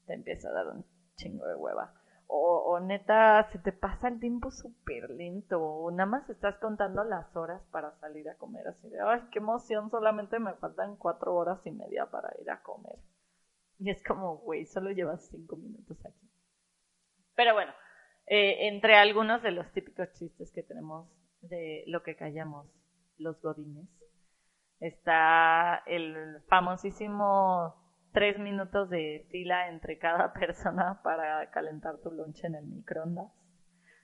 te 0.05 0.13
empieza 0.13 0.49
a 0.49 0.53
dar 0.53 0.67
un 0.67 0.85
chingo 1.15 1.45
de 1.47 1.55
hueva. 1.55 1.93
O, 2.35 2.79
neta, 2.79 3.47
se 3.51 3.59
te 3.59 3.71
pasa 3.71 4.07
el 4.07 4.19
tiempo 4.19 4.49
súper 4.49 5.07
lento, 5.11 5.61
o 5.61 5.91
nada 5.91 6.07
más 6.07 6.27
estás 6.31 6.57
contando 6.57 7.03
las 7.03 7.35
horas 7.35 7.61
para 7.71 7.91
salir 7.99 8.27
a 8.27 8.37
comer, 8.37 8.67
así 8.67 8.89
de, 8.89 8.99
ay, 8.99 9.21
qué 9.31 9.37
emoción, 9.37 9.91
solamente 9.91 10.39
me 10.39 10.55
faltan 10.55 10.95
cuatro 10.95 11.35
horas 11.35 11.59
y 11.65 11.71
media 11.71 12.07
para 12.07 12.33
ir 12.41 12.49
a 12.49 12.63
comer. 12.63 12.97
Y 13.77 13.91
es 13.91 14.03
como, 14.03 14.37
güey, 14.37 14.65
solo 14.65 14.89
llevas 14.89 15.27
cinco 15.29 15.57
minutos 15.57 16.03
aquí. 16.03 16.27
Pero 17.35 17.53
bueno, 17.53 17.71
eh, 18.25 18.67
entre 18.67 18.95
algunos 18.95 19.43
de 19.43 19.51
los 19.51 19.71
típicos 19.71 20.11
chistes 20.13 20.51
que 20.51 20.63
tenemos 20.63 21.07
de 21.41 21.83
lo 21.85 22.01
que 22.01 22.15
callamos 22.15 22.65
los 23.17 23.39
godines, 23.43 23.87
está 24.79 25.83
el 25.85 26.41
famosísimo 26.47 27.82
tres 28.13 28.39
minutos 28.39 28.89
de 28.89 29.25
fila 29.29 29.69
entre 29.69 29.97
cada 29.97 30.31
persona 30.39 31.01
para 31.03 31.49
calentar 31.51 31.97
tu 31.97 32.11
lonche 32.11 32.47
en 32.47 32.55
el 32.55 32.65
microondas. 32.65 33.31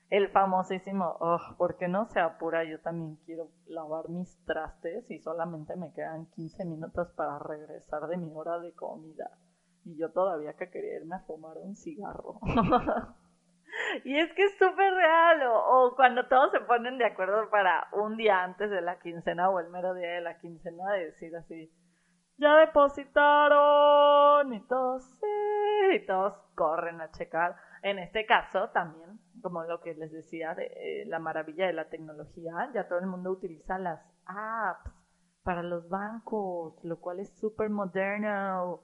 El 0.10 0.30
famosísimo, 0.30 1.18
oh, 1.20 1.40
¿por 1.58 1.78
qué 1.78 1.88
no 1.88 2.06
se 2.08 2.20
apura? 2.20 2.64
Yo 2.64 2.80
también 2.82 3.18
quiero 3.28 3.52
lavar 3.68 4.10
mis 4.10 4.44
trastes 4.44 5.10
y 5.12 5.20
solamente 5.20 5.76
me 5.76 5.94
quedan 5.94 6.26
15 6.32 6.66
minutos 6.66 7.10
para 7.16 7.38
regresar 7.38 8.08
de 8.08 8.18
mi 8.18 8.34
hora 8.34 8.60
de 8.60 8.74
comida. 8.74 9.30
Y 9.86 9.98
yo 9.98 10.12
todavía 10.12 10.54
que 10.54 10.72
quería 10.72 10.98
irme 10.98 11.16
a 11.16 11.20
fumar 11.20 11.58
un 11.58 11.76
cigarro. 11.76 12.40
y 14.04 14.18
es 14.18 14.34
que 14.34 14.46
es 14.46 14.52
súper 14.58 14.94
real. 14.96 15.42
O, 15.48 15.94
cuando 15.96 16.28
todos 16.28 16.52
se 16.54 16.62
ponen 16.62 16.98
de 16.98 17.06
acuerdo 17.06 17.48
para 17.52 17.88
un 17.94 18.18
día 18.18 18.44
antes 18.44 18.72
de 18.72 18.82
la 18.82 18.98
quincena 19.00 19.52
o 19.52 19.60
el 19.60 19.70
mero 19.70 19.94
día 19.94 20.10
de 20.14 20.22
la 20.22 20.40
quincena 20.40 20.92
de 20.94 21.06
decir 21.06 21.36
así, 21.36 21.72
ya 22.40 22.56
depositaron 22.58 24.54
y 24.54 24.62
todos 24.68 25.04
sí, 25.20 25.96
y 25.96 26.06
todos 26.06 26.34
corren 26.56 27.02
a 27.02 27.12
checar. 27.12 27.56
En 27.84 28.00
este 28.00 28.26
caso 28.26 28.70
también, 28.70 29.20
como 29.42 29.64
lo 29.64 29.82
que 29.82 29.94
les 29.94 30.12
decía 30.12 30.56
de 30.56 30.66
eh, 30.66 31.06
la 31.06 31.20
maravilla 31.20 31.68
de 31.68 31.74
la 31.74 31.90
tecnología, 31.90 32.72
ya 32.74 32.88
todo 32.88 33.00
el 33.00 33.08
mundo 33.08 33.32
utiliza 33.32 33.78
las 33.78 34.02
apps 34.26 34.92
para 35.44 35.64
los 35.64 35.88
bancos, 35.90 36.84
lo 36.84 37.00
cual 37.00 37.20
es 37.20 37.38
súper 37.40 37.70
moderno 37.70 38.84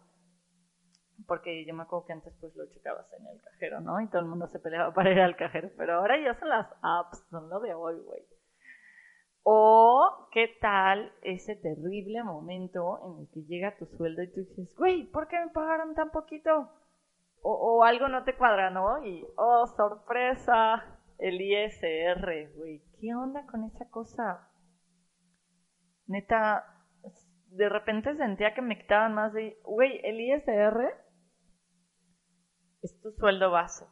porque 1.27 1.65
yo 1.65 1.73
me 1.73 1.83
acuerdo 1.83 2.05
que 2.05 2.13
antes 2.13 2.33
pues 2.39 2.55
lo 2.55 2.65
checabas 2.67 3.11
en 3.13 3.25
el 3.27 3.41
cajero, 3.41 3.81
¿no? 3.81 4.01
Y 4.01 4.07
todo 4.09 4.21
el 4.21 4.27
mundo 4.27 4.47
se 4.47 4.59
peleaba 4.59 4.93
para 4.93 5.11
ir 5.11 5.19
al 5.19 5.35
cajero, 5.35 5.69
pero 5.77 5.95
ahora 5.95 6.21
ya 6.21 6.37
son 6.39 6.49
las 6.49 6.67
apps, 6.81 7.25
son 7.29 7.49
lo 7.49 7.59
de 7.59 7.73
hoy, 7.73 7.99
güey. 8.01 8.21
O 9.47 10.27
qué 10.31 10.57
tal 10.59 11.13
ese 11.21 11.55
terrible 11.55 12.23
momento 12.23 12.99
en 13.05 13.19
el 13.19 13.29
que 13.29 13.43
llega 13.43 13.77
tu 13.77 13.85
sueldo 13.85 14.23
y 14.23 14.33
tú 14.33 14.39
dices, 14.39 14.75
güey, 14.75 15.03
¿por 15.03 15.27
qué 15.27 15.37
me 15.37 15.51
pagaron 15.51 15.93
tan 15.93 16.09
poquito? 16.09 16.71
O, 17.43 17.51
o 17.53 17.83
algo 17.83 18.07
no 18.07 18.23
te 18.23 18.35
cuadra, 18.35 18.71
¿no? 18.71 19.05
Y, 19.05 19.23
oh, 19.37 19.67
sorpresa, 19.67 20.99
el 21.19 21.39
ISR, 21.39 22.53
güey, 22.55 22.81
¿qué 22.99 23.13
onda 23.13 23.45
con 23.45 23.65
esa 23.65 23.87
cosa? 23.91 24.49
Neta, 26.07 26.65
de 27.51 27.69
repente 27.69 28.15
sentía 28.15 28.55
que 28.55 28.63
me 28.63 28.79
quitaban 28.79 29.13
más 29.13 29.31
de, 29.31 29.59
güey, 29.63 30.01
el 30.03 30.21
ISR 30.21 30.91
es 32.81 32.99
tu 32.99 33.11
sueldo 33.11 33.51
base. 33.51 33.85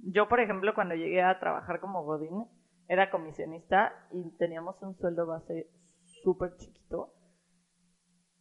Yo, 0.00 0.28
por 0.28 0.40
ejemplo, 0.40 0.74
cuando 0.74 0.96
llegué 0.96 1.22
a 1.22 1.38
trabajar 1.38 1.78
como 1.78 2.02
Godín, 2.02 2.57
era 2.88 3.10
comisionista 3.10 3.92
y 4.10 4.30
teníamos 4.38 4.82
un 4.82 4.96
sueldo 4.96 5.26
base 5.26 5.68
súper 6.22 6.56
chiquito. 6.56 7.14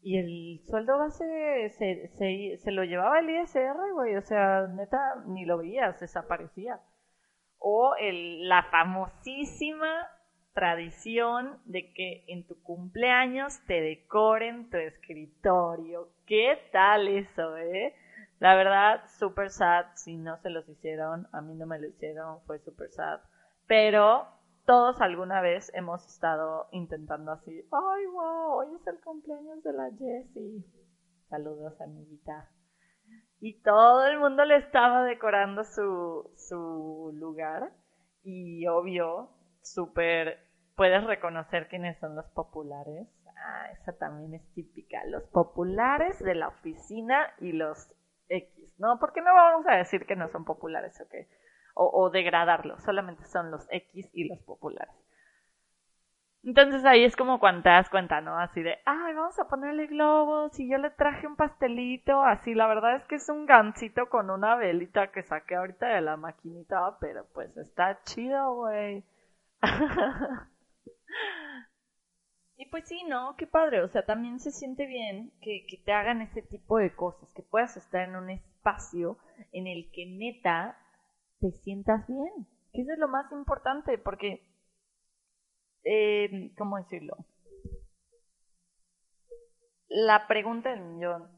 Y 0.02 0.18
el 0.18 0.66
sueldo 0.68 0.98
base 0.98 1.70
se, 1.78 2.08
se, 2.16 2.58
se, 2.58 2.72
lo 2.72 2.86
llevaba 2.86 3.20
el 3.20 3.30
ISR, 3.30 3.76
güey. 3.94 4.16
O 4.16 4.22
sea, 4.22 4.68
neta, 4.68 4.98
ni 5.28 5.46
lo 5.46 5.58
veías, 5.58 6.00
desaparecía. 6.00 6.80
O 7.58 7.94
el, 8.00 8.48
la 8.48 8.64
famosísima 8.72 10.08
tradición 10.54 11.60
de 11.66 11.92
que 11.94 12.24
en 12.30 12.48
tu 12.48 12.62
cumpleaños 12.64 13.60
te 13.68 13.82
decoren 13.82 14.70
tu 14.70 14.78
escritorio. 14.78 16.10
¿Qué 16.26 16.58
tal 16.72 17.10
eso, 17.10 17.58
eh? 17.58 17.94
La 18.40 18.56
verdad, 18.56 19.02
super 19.20 19.50
sad. 19.50 19.88
Si 19.96 20.16
no 20.16 20.38
se 20.38 20.52
los 20.52 20.70
hicieron, 20.70 21.28
a 21.34 21.42
mí 21.42 21.54
no 21.54 21.66
me 21.66 21.80
lo 21.80 21.88
hicieron, 21.88 22.40
fue 22.46 22.60
super 22.60 22.90
sad. 22.92 23.20
Pero 23.68 24.37
todos 24.68 25.00
alguna 25.00 25.40
vez 25.40 25.72
hemos 25.74 26.06
estado 26.06 26.68
intentando 26.74 27.32
así. 27.32 27.66
Ay, 27.72 28.06
wow, 28.08 28.52
hoy 28.52 28.76
es 28.76 28.86
el 28.86 29.00
cumpleaños 29.00 29.64
de 29.64 29.72
la 29.72 29.90
Jessie. 29.98 30.62
Saludos, 31.30 31.80
amiguita. 31.80 32.52
Y 33.40 33.62
todo 33.62 34.06
el 34.08 34.20
mundo 34.20 34.44
le 34.44 34.58
estaba 34.58 35.06
decorando 35.06 35.64
su, 35.64 36.30
su 36.36 37.12
lugar. 37.16 37.72
Y 38.24 38.68
obvio, 38.68 39.30
súper, 39.62 40.38
puedes 40.76 41.02
reconocer 41.06 41.70
quiénes 41.70 41.98
son 42.00 42.16
los 42.18 42.26
populares. 42.32 43.08
Ah, 43.38 43.72
esa 43.72 43.98
también 43.98 44.34
es 44.34 44.54
típica. 44.54 45.06
Los 45.06 45.24
populares 45.30 46.20
de 46.20 46.36
la 46.36 46.50
oficina 46.50 47.34
y 47.40 47.54
los 47.54 47.90
X, 48.28 48.74
¿no? 48.78 49.00
Porque 49.00 49.22
no 49.22 49.34
vamos 49.34 49.66
a 49.66 49.78
decir 49.78 50.06
que 50.06 50.18
no 50.18 50.28
son 50.28 50.44
populares 50.44 51.00
¿ok? 51.00 51.14
O, 51.78 52.06
o 52.06 52.10
degradarlos, 52.10 52.82
solamente 52.84 53.26
son 53.26 53.52
los 53.52 53.68
X 53.72 54.10
y 54.14 54.28
los 54.28 54.40
populares. 54.44 54.94
Entonces 56.44 56.86
ahí 56.86 57.04
es 57.04 57.16
como 57.16 57.40
cuando 57.40 57.64
te 57.64 57.70
das 57.70 57.90
cuenta, 57.90 58.22
¿no? 58.22 58.40
Así 58.40 58.62
de, 58.62 58.78
ay, 58.86 59.14
vamos 59.14 59.38
a 59.38 59.50
ponerle 59.50 59.88
globos 59.88 60.58
y 60.60 60.70
yo 60.70 60.78
le 60.78 60.92
traje 60.92 61.28
un 61.28 61.36
pastelito, 61.36 62.24
así, 62.24 62.54
la 62.54 62.68
verdad 62.68 62.96
es 62.96 63.04
que 63.06 63.16
es 63.16 63.28
un 63.28 63.46
gancito 63.46 64.08
con 64.10 64.30
una 64.30 64.56
velita 64.56 65.12
que 65.12 65.24
saqué 65.24 65.56
ahorita 65.56 65.88
de 65.88 66.02
la 66.02 66.16
maquinita, 66.16 66.98
pero 67.02 67.26
pues 67.34 67.56
está 67.58 68.00
chido, 68.04 68.56
güey. 68.56 69.04
Y 72.60 72.66
pues 72.66 72.88
sí, 72.88 73.04
¿no? 73.08 73.36
Qué 73.38 73.46
padre. 73.46 73.84
O 73.84 73.88
sea, 73.88 74.04
también 74.06 74.40
se 74.40 74.52
siente 74.52 74.88
bien 74.88 75.32
que, 75.42 75.66
que 75.70 75.78
te 75.78 75.94
hagan 75.94 76.22
ese 76.22 76.42
tipo 76.42 76.80
de 76.80 76.96
cosas, 76.96 77.32
que 77.34 77.44
puedas 77.44 77.78
estar 77.78 78.02
en 78.02 78.16
un 78.16 78.32
espacio 78.32 79.18
en 79.52 79.68
el 79.68 79.92
que 79.92 80.08
neta 80.08 80.76
te 81.40 81.52
sientas 81.64 82.08
bien. 82.08 82.48
Que 82.72 82.82
eso 82.82 82.92
es 82.94 83.00
lo 83.00 83.08
más 83.08 83.32
importante, 83.32 83.98
porque, 83.98 84.48
eh, 85.84 86.54
¿cómo 86.58 86.78
decirlo? 86.78 87.16
La 89.88 90.28
pregunta 90.28 90.70
del 90.70 90.82
millón 90.82 91.32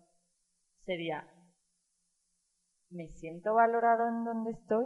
sería, 0.85 1.27
¿me 2.89 3.07
siento 3.09 3.53
valorado 3.53 4.07
en 4.07 4.25
donde 4.25 4.51
estoy? 4.51 4.85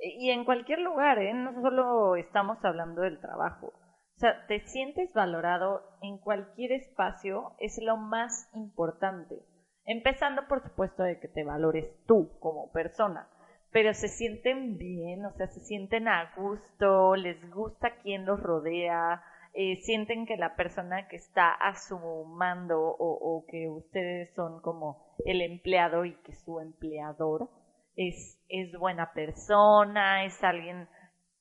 Y 0.00 0.30
en 0.30 0.44
cualquier 0.44 0.80
lugar, 0.80 1.18
¿eh? 1.18 1.32
No 1.32 1.52
solo 1.62 2.16
estamos 2.16 2.58
hablando 2.64 3.02
del 3.02 3.20
trabajo 3.20 3.72
o 4.16 4.20
sea, 4.20 4.46
te 4.46 4.60
sientes 4.60 5.12
valorado 5.12 5.82
en 6.00 6.18
cualquier 6.18 6.72
espacio 6.72 7.52
es 7.58 7.78
lo 7.82 7.96
más 7.96 8.48
importante. 8.54 9.42
Empezando, 9.84 10.46
por 10.46 10.62
supuesto, 10.62 11.02
de 11.02 11.18
que 11.18 11.28
te 11.28 11.44
valores 11.44 11.90
tú 12.06 12.38
como 12.38 12.70
persona. 12.70 13.28
Pero 13.74 13.92
se 13.92 14.06
sienten 14.06 14.78
bien, 14.78 15.26
o 15.26 15.32
sea, 15.32 15.48
se 15.48 15.58
sienten 15.58 16.06
a 16.06 16.32
gusto, 16.36 17.16
les 17.16 17.36
gusta 17.50 17.96
quien 17.96 18.24
los 18.24 18.40
rodea, 18.40 19.20
eh, 19.52 19.80
sienten 19.82 20.26
que 20.26 20.36
la 20.36 20.54
persona 20.54 21.08
que 21.08 21.16
está 21.16 21.50
a 21.50 21.74
su 21.74 21.98
mando 22.24 22.80
o, 22.80 22.94
o, 22.96 23.44
que 23.48 23.68
ustedes 23.68 24.32
son 24.36 24.62
como 24.62 25.16
el 25.24 25.42
empleado 25.42 26.04
y 26.04 26.14
que 26.22 26.36
su 26.36 26.60
empleador 26.60 27.50
es, 27.96 28.40
es 28.48 28.78
buena 28.78 29.12
persona, 29.12 30.24
es 30.24 30.40
alguien 30.44 30.88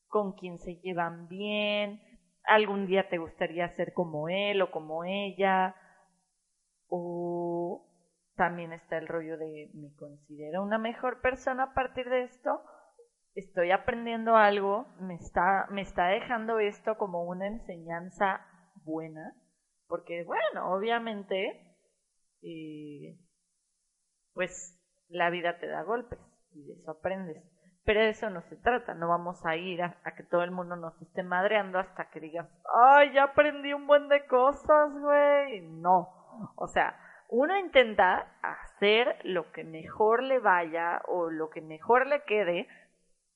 con 0.07 0.33
quien 0.33 0.57
se 0.57 0.77
llevan 0.77 1.27
bien, 1.27 2.01
algún 2.45 2.87
día 2.87 3.09
te 3.09 3.19
gustaría 3.19 3.67
ser 3.75 3.93
como 3.93 4.27
él 4.27 4.59
o 4.63 4.71
como 4.71 5.03
ella, 5.03 5.75
o 6.87 7.85
también 8.35 8.73
está 8.73 8.97
el 8.97 9.07
rollo 9.07 9.37
de 9.37 9.69
me 9.73 9.93
considero 9.95 10.63
una 10.63 10.77
mejor 10.77 11.21
persona 11.21 11.63
a 11.63 11.73
partir 11.73 12.09
de 12.09 12.23
esto, 12.23 12.61
estoy 13.35 13.71
aprendiendo 13.71 14.35
algo, 14.35 14.87
me 14.99 15.15
está, 15.15 15.67
me 15.69 15.81
está 15.81 16.07
dejando 16.07 16.59
esto 16.59 16.97
como 16.97 17.23
una 17.23 17.47
enseñanza 17.47 18.45
buena, 18.83 19.33
porque 19.87 20.23
bueno, 20.25 20.73
obviamente, 20.73 21.77
eh, 22.41 23.19
pues 24.33 24.79
la 25.09 25.29
vida 25.29 25.59
te 25.59 25.67
da 25.67 25.83
golpes 25.83 26.19
y 26.53 26.63
de 26.65 26.73
eso 26.73 26.91
aprendes. 26.91 27.43
Pero 27.85 27.99
de 27.99 28.09
eso 28.09 28.29
no 28.29 28.41
se 28.43 28.55
trata, 28.55 28.93
no 28.93 29.09
vamos 29.09 29.45
a 29.45 29.57
ir 29.57 29.81
a, 29.81 29.99
a, 30.05 30.15
que 30.15 30.23
todo 30.23 30.43
el 30.43 30.51
mundo 30.51 30.77
nos 30.77 30.99
esté 31.01 31.21
madreando 31.21 31.79
hasta 31.79 32.09
que 32.09 32.21
digas, 32.21 32.47
ay, 32.73 33.11
ya 33.13 33.25
aprendí 33.25 33.73
un 33.73 33.87
buen 33.87 34.07
de 34.07 34.25
cosas, 34.25 34.93
güey. 35.01 35.61
No, 35.67 36.07
o 36.55 36.67
sea, 36.67 36.97
uno 37.35 37.57
intenta 37.57 38.27
hacer 38.43 39.17
lo 39.23 39.51
que 39.51 39.63
mejor 39.63 40.21
le 40.21 40.37
vaya 40.37 41.01
o 41.07 41.31
lo 41.31 41.49
que 41.49 41.61
mejor 41.61 42.05
le 42.05 42.21
quede 42.25 42.67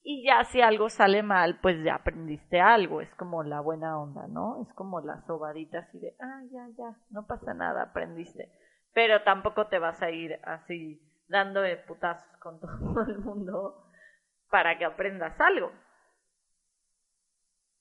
y 0.03 0.23
ya 0.23 0.43
si 0.43 0.61
algo 0.61 0.87
sale 0.89 1.23
mal, 1.23 1.59
pues 1.61 1.83
ya 1.83 1.95
aprendiste 1.95 2.61
algo, 2.61 3.01
es 3.01 3.09
como 3.15 3.41
la 3.41 3.59
buena 3.59 3.99
onda, 3.99 4.27
¿no? 4.27 4.61
Es 4.61 4.71
como 4.75 5.01
la 5.01 5.23
sobadita 5.25 5.79
así 5.79 5.97
de, 5.97 6.15
ah, 6.21 6.41
ya, 6.51 6.67
ya, 6.77 6.95
no 7.09 7.25
pasa 7.25 7.55
nada, 7.55 7.81
aprendiste. 7.81 8.51
Pero 8.93 9.23
tampoco 9.23 9.65
te 9.65 9.79
vas 9.79 9.99
a 10.03 10.11
ir 10.11 10.39
así 10.43 11.01
dando 11.27 11.61
putazos 11.87 12.37
con 12.37 12.59
todo 12.61 13.01
el 13.01 13.17
mundo 13.17 13.89
para 14.51 14.77
que 14.77 14.85
aprendas 14.85 15.41
algo. 15.41 15.71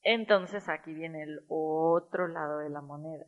Entonces 0.01 0.67
aquí 0.71 0.95
viene 0.95 1.25
el 1.25 1.41
otro 1.51 2.27
lado 2.27 2.61
de 2.61 2.71
la 2.71 2.81
moneda 2.81 3.27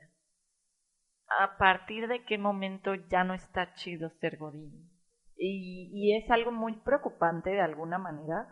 a 1.29 1.59
partir 1.59 2.09
de 2.09 2.25
qué 2.25 2.39
momento 2.39 2.95
ya 2.95 3.25
no 3.25 3.35
está 3.35 3.75
chido 3.75 4.11
ser 4.21 4.39
godín. 4.39 4.91
Y, 5.37 6.17
es 6.17 6.29
algo 6.31 6.51
muy 6.51 6.75
preocupante 6.81 7.51
de 7.51 7.61
alguna 7.61 7.99
manera, 7.99 8.49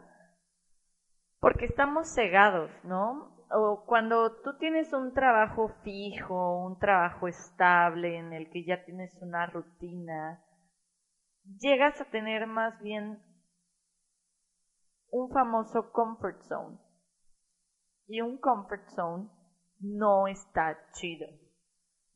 porque 1.40 1.66
estamos 1.66 2.14
cegados, 2.14 2.70
¿no? 2.84 3.34
O 3.50 3.84
cuando 3.86 4.40
tú 4.42 4.56
tienes 4.58 4.92
un 4.92 5.12
trabajo 5.12 5.68
fijo, 5.82 6.64
un 6.64 6.78
trabajo 6.78 7.28
estable 7.28 8.18
en 8.18 8.32
el 8.32 8.50
que 8.50 8.64
ya 8.64 8.84
tienes 8.84 9.12
una 9.20 9.46
rutina, 9.46 10.44
llegas 11.58 12.00
a 12.00 12.10
tener 12.10 12.46
más 12.46 12.80
bien 12.80 13.20
un 15.10 15.30
famoso 15.30 15.90
comfort 15.92 16.40
zone. 16.42 16.78
Y 18.06 18.20
un 18.20 18.38
comfort 18.38 18.88
zone 18.90 19.28
no 19.80 20.28
está 20.28 20.78
chido 20.92 21.26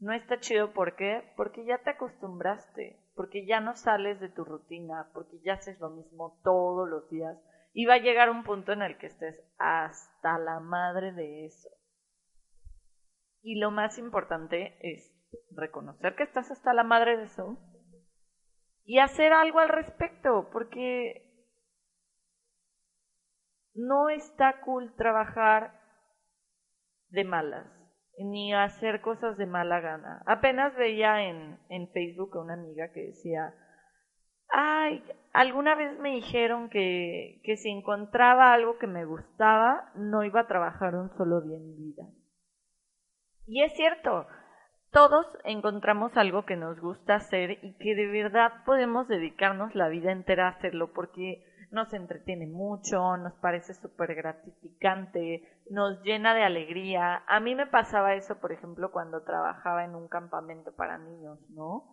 no 0.01 0.15
está 0.15 0.41
chido, 0.41 0.73
¿por 0.73 0.97
qué? 0.97 1.31
Porque 1.37 1.65
ya 1.67 1.79
te 1.79 1.91
acostumbraste, 1.91 2.99
porque 3.15 3.45
ya 3.47 3.61
no 3.61 3.77
sales 3.77 4.19
de 4.19 4.31
tu 4.31 4.45
rutina, 4.45 5.11
porque 5.13 5.39
ya 5.45 5.55
haces 5.55 5.79
lo 5.79 5.91
mismo 5.91 6.41
todos 6.43 6.89
los 6.89 7.09
días 7.11 7.37
y 7.75 7.85
va 7.85 7.95
a 7.95 7.99
llegar 7.99 8.31
un 8.31 8.43
punto 8.43 8.73
en 8.73 8.83
el 8.83 8.97
que 8.97 9.07
estés 9.07 9.39
hasta 9.59 10.39
la 10.39 10.59
madre 10.59 11.13
de 11.13 11.45
eso. 11.45 11.69
Y 13.43 13.59
lo 13.59 13.71
más 13.71 13.99
importante 13.99 14.79
es 14.81 15.15
reconocer 15.51 16.17
que 16.17 16.25
estás 16.25 16.51
hasta 16.51 16.73
la 16.73 16.83
madre 16.83 17.19
de 17.19 17.25
eso 17.25 17.59
y 18.85 18.99
hacer 18.99 19.35
algo 19.35 19.61
al 19.61 19.69
respecto, 19.69 20.49
porque 20.51 21.47
no 23.75 24.09
está 24.09 24.63
cool 24.63 24.95
trabajar 24.97 25.79
de 27.09 27.25
malas 27.25 27.80
ni 28.25 28.55
hacer 28.55 29.01
cosas 29.01 29.37
de 29.37 29.47
mala 29.47 29.81
gana. 29.81 30.23
Apenas 30.27 30.75
veía 30.77 31.23
en, 31.29 31.59
en 31.69 31.89
Facebook 31.93 32.37
a 32.37 32.43
una 32.43 32.55
amiga 32.55 32.93
que 32.93 33.07
decía, 33.07 33.55
ay, 34.49 35.03
alguna 35.33 35.75
vez 35.75 35.99
me 35.99 36.11
dijeron 36.11 36.69
que, 36.71 37.41
que 37.45 37.57
si 37.57 37.71
encontraba 37.71 38.53
algo 38.53 38.79
que 38.79 38.87
me 38.87 39.05
gustaba, 39.05 39.91
no 39.95 40.25
iba 40.25 40.41
a 40.41 40.47
trabajar 40.47 40.95
un 40.95 41.11
solo 41.17 41.41
día 41.41 41.57
en 41.57 41.67
mi 41.67 41.75
vida. 41.77 42.05
Y 43.47 43.63
es 43.63 43.73
cierto, 43.75 44.27
todos 44.93 45.27
encontramos 45.45 46.17
algo 46.17 46.45
que 46.45 46.57
nos 46.57 46.81
gusta 46.81 47.17
hacer 47.17 47.59
y 47.63 47.77
que 47.79 47.95
de 47.95 48.07
verdad 48.07 48.53
podemos 48.65 49.09
dedicarnos 49.09 49.75
la 49.75 49.89
vida 49.89 50.13
entera 50.13 50.47
a 50.47 50.51
hacerlo 50.51 50.93
porque 50.93 51.45
nos 51.71 51.93
entretiene 51.93 52.47
mucho, 52.47 53.17
nos 53.17 53.35
parece 53.35 53.75
súper 53.75 54.15
gratificante, 54.15 55.43
nos 55.71 56.03
llena 56.03 56.35
de 56.35 56.43
alegría. 56.43 57.23
A 57.27 57.41
mí 57.41 57.55
me 57.55 57.67
pasaba 57.67 58.15
eso, 58.15 58.41
por 58.41 58.53
ejemplo, 58.53 58.91
cuando 58.91 59.23
trabajaba 59.23 59.85
en 59.85 59.95
un 59.95 60.09
campamento 60.09 60.75
para 60.75 60.99
niños, 60.99 61.39
¿no? 61.51 61.85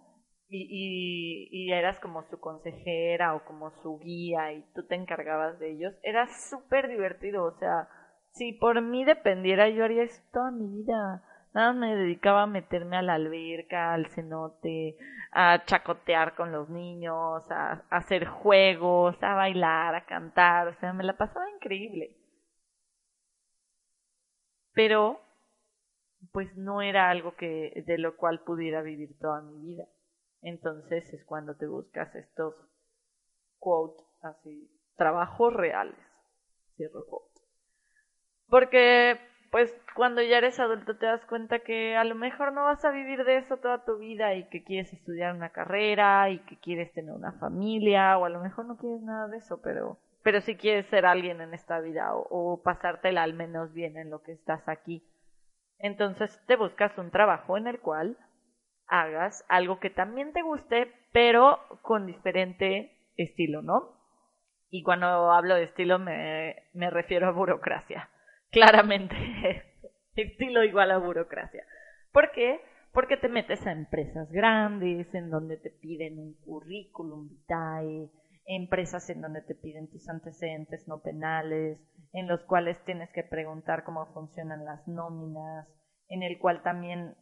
Y, 0.50 0.64
y, 0.70 1.50
y 1.52 1.74
eras 1.74 2.00
como 2.00 2.24
su 2.30 2.40
consejera 2.40 3.36
o 3.36 3.44
como 3.44 3.72
su 3.82 4.00
guía 4.00 4.54
y 4.54 4.64
tú 4.74 4.86
te 4.88 4.96
encargabas 4.96 5.60
de 5.60 5.74
ellos. 5.74 5.94
Era 6.04 6.28
súper 6.28 6.88
divertido, 6.88 7.44
o 7.44 7.58
sea, 7.60 7.90
si 8.32 8.54
por 8.54 8.82
mí 8.82 9.04
dependiera 9.04 9.70
yo 9.70 9.84
haría 9.84 10.04
eso 10.04 10.22
toda 10.32 10.52
mi 10.52 10.68
vida. 10.68 11.24
Nada 11.54 11.74
me 11.74 11.96
dedicaba 11.96 12.44
a 12.44 12.48
meterme 12.48 12.98
a 12.98 13.02
la 13.02 13.16
alberca, 13.16 13.94
al 13.94 14.08
cenote, 14.08 14.98
a 15.32 15.64
chacotear 15.66 16.36
con 16.36 16.52
los 16.52 16.70
niños, 16.70 17.44
a, 17.50 17.84
hacer 17.90 18.26
juegos, 18.28 19.16
a 19.22 19.34
bailar, 19.34 19.96
a 19.96 20.06
cantar, 20.06 20.68
o 20.68 20.74
sea, 20.80 20.94
me 20.94 21.04
la 21.04 21.18
pasaba 21.18 21.50
increíble. 21.50 22.16
Pero, 24.74 25.20
pues 26.32 26.56
no 26.56 26.82
era 26.82 27.10
algo 27.10 27.36
que, 27.36 27.84
de 27.88 27.98
lo 27.98 28.16
cual 28.18 28.44
pudiera 28.44 28.82
vivir 28.82 29.18
toda 29.20 29.42
mi 29.42 29.60
vida. 29.60 29.86
Entonces 30.42 31.12
es 31.14 31.26
cuando 31.26 31.56
te 31.56 31.68
buscas 31.68 32.14
estos 32.16 32.54
quote, 33.58 34.04
así, 34.22 34.70
trabajos 34.96 35.54
reales. 35.54 35.98
Cierro 36.76 37.06
quote. 37.08 37.42
Porque 38.48 39.20
pues 39.52 39.74
cuando 39.96 40.22
ya 40.22 40.38
eres 40.38 40.60
adulto 40.60 40.98
te 40.98 41.06
das 41.06 41.26
cuenta 41.26 41.60
que 41.60 41.96
a 41.96 42.04
lo 42.04 42.16
mejor 42.16 42.54
no 42.54 42.64
vas 42.64 42.84
a 42.84 42.92
vivir 42.92 43.24
de 43.24 43.38
eso 43.38 43.58
toda 43.58 43.86
tu 43.86 43.98
vida 43.98 44.34
y 44.36 44.48
que 44.50 44.64
quieres 44.64 44.92
estudiar 44.94 45.36
una 45.36 45.50
carrera 45.50 46.30
y 46.30 46.40
que 46.40 46.58
quieres 46.58 46.92
tener 46.94 47.14
una 47.14 47.34
familia 47.34 48.18
o 48.18 48.26
a 48.26 48.30
lo 48.30 48.42
mejor 48.42 48.66
no 48.66 48.78
quieres 48.78 49.02
nada 49.02 49.28
de 49.28 49.38
eso, 49.38 49.62
pero 49.62 49.98
pero 50.24 50.42
si 50.42 50.58
quieres 50.58 50.86
ser 50.88 51.06
alguien 51.06 51.40
en 51.40 51.54
esta 51.54 51.80
vida 51.80 52.14
o, 52.14 52.28
o 52.30 52.62
pasártela 52.62 53.24
al 53.24 53.34
menos 53.34 53.74
bien 53.74 53.98
en 53.98 54.10
lo 54.10 54.22
que 54.24 54.34
estás 54.34 54.68
aquí. 54.68 55.04
Entonces 55.80 56.44
te 56.48 56.58
buscas 56.58 56.98
un 56.98 57.12
trabajo 57.12 57.58
en 57.58 57.68
el 57.68 57.80
cual 57.80 58.18
hagas 58.88 59.46
algo 59.48 59.80
que 59.80 59.90
también 59.90 60.34
te 60.34 60.42
guste, 60.42 60.92
pero 61.14 61.60
con 61.82 62.08
diferente 62.08 62.92
estilo, 63.16 63.62
¿no? 63.62 63.96
Y 64.70 64.84
cuando 64.84 65.32
hablo 65.32 65.56
de 65.56 65.64
estilo 65.64 65.98
me, 65.98 66.56
me 66.74 66.90
refiero 66.90 67.28
a 67.28 67.32
burocracia 67.32 68.10
claramente 68.52 69.16
estilo 70.16 70.64
igual 70.64 70.92
a 70.92 70.98
burocracia. 70.98 71.64
¿Por 72.12 72.32
qué? 72.32 72.60
Porque 72.94 73.18
te 73.18 73.30
metes 73.30 73.66
a 73.68 73.72
empresas 73.72 74.32
grandes 74.32 75.14
en 75.14 75.30
donde 75.30 75.58
te 75.58 75.70
piden 75.70 76.18
un 76.18 76.34
currículum 76.42 77.30
vitae, 77.30 78.10
empresas 78.46 79.10
en 79.10 79.22
donde 79.22 79.42
te 79.42 79.56
piden 79.56 79.90
tus 79.90 80.08
antecedentes 80.10 80.88
no 80.88 81.02
penales, 81.02 81.80
en 82.14 82.28
los 82.28 82.42
cuales 82.46 82.78
tienes 82.86 83.10
que 83.12 83.24
preguntar 83.24 83.84
cómo 83.84 84.06
funcionan 84.14 84.66
las 84.66 84.88
nóminas, 84.88 85.68
en 86.08 86.24
el 86.24 86.40
cual 86.40 86.64
también 86.64 87.16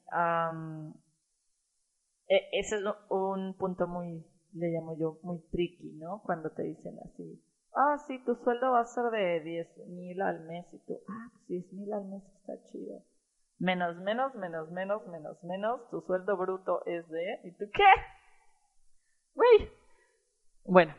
e, 2.27 2.49
ese 2.53 2.75
es 2.77 2.83
un 3.09 3.55
punto 3.57 3.87
muy, 3.87 4.25
le 4.53 4.69
llamo 4.69 4.97
yo, 4.97 5.19
muy 5.23 5.39
tricky, 5.51 5.93
¿no? 5.93 6.21
Cuando 6.23 6.51
te 6.51 6.63
dicen 6.63 6.95
así, 7.03 7.43
ah, 7.75 7.97
sí, 8.07 8.23
tu 8.25 8.35
sueldo 8.35 8.71
va 8.71 8.81
a 8.81 8.85
ser 8.85 9.05
de 9.11 9.41
10 9.41 9.77
mil 9.87 10.21
al 10.21 10.41
mes 10.41 10.65
y 10.73 10.79
tú, 10.79 10.99
ah, 11.09 11.31
10 11.47 11.63
pues 11.63 11.73
mil 11.73 11.93
al 11.93 12.05
mes 12.05 12.23
está 12.39 12.53
chido. 12.71 13.03
Menos, 13.59 13.97
menos, 13.97 14.35
menos, 14.35 14.69
menos, 14.71 15.07
menos, 15.07 15.43
menos, 15.43 15.89
tu 15.89 16.01
sueldo 16.01 16.35
bruto 16.37 16.85
es 16.85 17.07
de, 17.09 17.39
¿y 17.43 17.51
tú 17.51 17.65
qué? 17.73 17.83
Güey. 19.33 19.71
Bueno, 20.65 20.93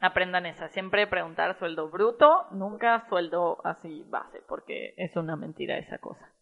aprendan 0.00 0.46
esa, 0.46 0.68
siempre 0.68 1.06
preguntar 1.06 1.58
sueldo 1.58 1.90
bruto, 1.90 2.46
nunca 2.52 3.06
sueldo 3.08 3.58
así 3.64 4.04
base, 4.08 4.42
porque 4.48 4.94
es 4.96 5.16
una 5.16 5.36
mentira 5.36 5.78
esa 5.78 5.98
cosa. 5.98 6.32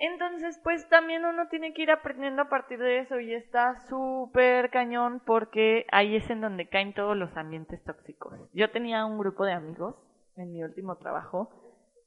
Entonces, 0.00 0.60
pues 0.62 0.88
también 0.88 1.24
uno 1.24 1.48
tiene 1.48 1.74
que 1.74 1.82
ir 1.82 1.90
aprendiendo 1.90 2.42
a 2.42 2.48
partir 2.48 2.78
de 2.78 3.00
eso 3.00 3.18
y 3.18 3.34
está 3.34 3.84
súper 3.88 4.70
cañón 4.70 5.20
porque 5.26 5.86
ahí 5.90 6.14
es 6.14 6.30
en 6.30 6.40
donde 6.40 6.68
caen 6.68 6.94
todos 6.94 7.16
los 7.16 7.36
ambientes 7.36 7.82
tóxicos. 7.82 8.38
Yo 8.52 8.70
tenía 8.70 9.04
un 9.04 9.18
grupo 9.18 9.44
de 9.44 9.52
amigos 9.52 9.96
en 10.36 10.52
mi 10.52 10.62
último 10.62 10.96
trabajo 10.98 11.50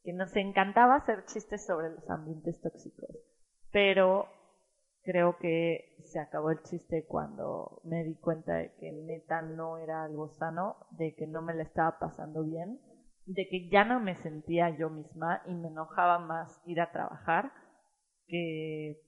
que 0.04 0.14
nos 0.14 0.34
encantaba 0.36 0.96
hacer 0.96 1.26
chistes 1.26 1.66
sobre 1.66 1.90
los 1.90 2.08
ambientes 2.08 2.62
tóxicos, 2.62 3.10
pero 3.70 4.26
creo 5.02 5.36
que 5.36 5.96
se 6.04 6.18
acabó 6.18 6.50
el 6.50 6.62
chiste 6.62 7.04
cuando 7.06 7.82
me 7.84 8.04
di 8.04 8.14
cuenta 8.16 8.54
de 8.54 8.72
que 8.80 8.90
neta 8.90 9.42
no 9.42 9.76
era 9.76 10.04
algo 10.04 10.30
sano, 10.30 10.76
de 10.92 11.14
que 11.14 11.26
no 11.26 11.42
me 11.42 11.54
la 11.54 11.62
estaba 11.62 11.98
pasando 11.98 12.42
bien, 12.42 12.80
de 13.26 13.46
que 13.48 13.68
ya 13.68 13.84
no 13.84 14.00
me 14.00 14.16
sentía 14.16 14.70
yo 14.70 14.88
misma 14.88 15.42
y 15.46 15.54
me 15.54 15.68
enojaba 15.68 16.18
más 16.18 16.60
ir 16.64 16.80
a 16.80 16.90
trabajar 16.90 17.52
que 18.32 18.98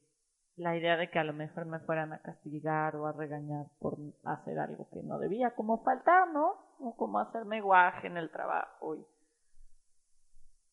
la 0.57 0.77
idea 0.77 0.99
de 0.99 1.11
que 1.11 1.19
a 1.19 1.25
lo 1.25 1.33
mejor 1.33 1.65
me 1.65 1.81
fueran 1.81 2.13
a 2.13 2.21
castigar 2.21 2.95
o 2.97 3.07
a 3.07 3.13
regañar 3.13 3.67
por 3.81 3.97
hacer 4.25 4.59
algo 4.59 4.89
que 4.93 5.03
no 5.03 5.19
debía, 5.19 5.55
como 5.55 5.83
faltar, 5.83 6.29
¿no? 6.33 6.53
O 6.79 6.95
como 6.95 7.19
hacerme 7.19 7.63
guaje 7.63 8.07
en 8.07 8.19
el 8.19 8.31
trabajo. 8.31 8.97
Y... 8.97 9.07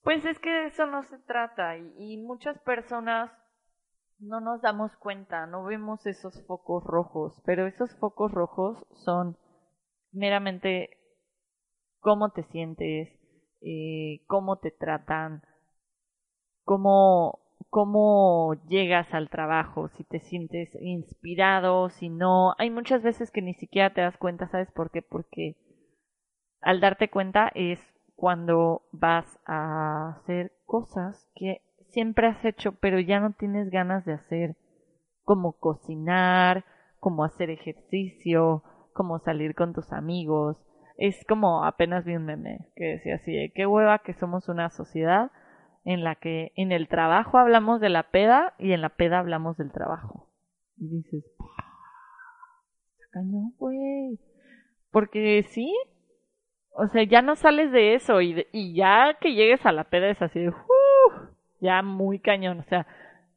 Pues 0.04 0.26
es 0.26 0.38
que 0.40 0.50
de 0.50 0.66
eso 0.68 0.86
no 0.86 1.04
se 1.04 1.18
trata 1.20 1.78
y, 1.78 1.94
y 1.98 2.18
muchas 2.18 2.60
personas 2.60 3.32
no 4.20 4.42
nos 4.42 4.62
damos 4.62 4.96
cuenta, 4.98 5.48
no 5.48 5.64
vemos 5.64 6.06
esos 6.06 6.46
focos 6.46 6.84
rojos, 6.84 7.42
pero 7.46 7.66
esos 7.66 7.96
focos 8.00 8.32
rojos 8.32 8.86
son 9.06 9.38
meramente 10.12 10.90
cómo 12.02 12.32
te 12.32 12.44
sientes, 12.52 13.10
eh, 13.62 14.24
cómo 14.28 14.58
te 14.60 14.72
tratan, 14.72 15.42
cómo 16.66 17.40
cómo 17.70 18.56
llegas 18.68 19.14
al 19.14 19.30
trabajo, 19.30 19.90
si 19.90 20.04
te 20.04 20.20
sientes 20.20 20.70
inspirado, 20.82 21.90
si 21.90 22.10
no. 22.10 22.54
Hay 22.58 22.70
muchas 22.70 23.04
veces 23.04 23.32
que 23.32 23.42
ni 23.42 23.54
siquiera 23.54 23.94
te 23.94 24.02
das 24.02 24.18
cuenta, 24.18 24.48
¿sabes 24.48 24.72
por 24.72 24.92
qué? 24.92 25.02
Porque 25.02 25.58
al 26.62 26.80
darte 26.80 27.10
cuenta 27.10 27.52
es 27.56 27.80
cuando 28.16 28.84
vas 28.92 29.40
a 29.46 30.10
hacer 30.10 30.52
cosas 30.66 31.28
que 31.36 31.62
siempre 31.90 32.28
has 32.28 32.44
hecho, 32.46 32.74
pero 32.74 33.00
ya 33.00 33.20
no 33.20 33.34
tienes 33.34 33.70
ganas 33.70 34.06
de 34.06 34.14
hacer, 34.14 34.56
como 35.24 35.54
cocinar, 35.54 36.66
como 37.00 37.24
hacer 37.24 37.50
ejercicio, 37.50 38.64
como 38.94 39.20
salir 39.20 39.56
con 39.56 39.74
tus 39.74 39.92
amigos. 39.92 40.58
Es 40.98 41.26
como 41.28 41.66
apenas 41.66 42.06
vi 42.06 42.16
un 42.16 42.26
meme 42.26 42.68
que 42.76 42.86
decía 42.86 43.16
así, 43.16 43.52
qué 43.56 43.66
hueva 43.66 44.00
que 44.00 44.14
somos 44.14 44.50
una 44.50 44.70
sociedad 44.70 45.32
en 45.84 46.04
la 46.04 46.16
que 46.16 46.52
en 46.56 46.72
el 46.72 46.88
trabajo 46.88 47.38
hablamos 47.38 47.82
de 47.82 47.90
la 47.90 48.04
peda 48.04 48.54
y 48.60 48.74
en 48.74 48.82
la 48.82 48.90
peda 48.90 49.20
hablamos 49.20 49.58
del 49.58 49.72
trabajo. 49.72 50.28
Y 50.78 50.88
dices, 50.88 51.26
cañón, 53.12 53.54
güey. 53.58 54.20
Porque 54.92 55.44
sí, 55.44 55.74
o 56.74 56.88
sea, 56.88 57.04
ya 57.04 57.22
no 57.22 57.36
sales 57.36 57.72
de 57.72 57.96
eso 57.96 58.22
y, 58.22 58.46
y 58.52 58.76
ya 58.76 59.18
que 59.20 59.34
llegues 59.34 59.66
a 59.66 59.72
la 59.72 59.86
peda 59.86 60.10
es 60.10 60.22
así 60.22 60.40
de, 60.40 60.50
uh, 60.50 60.54
ya 61.60 61.82
muy 61.82 62.20
cañón. 62.20 62.60
O 62.60 62.64
sea, 62.64 62.86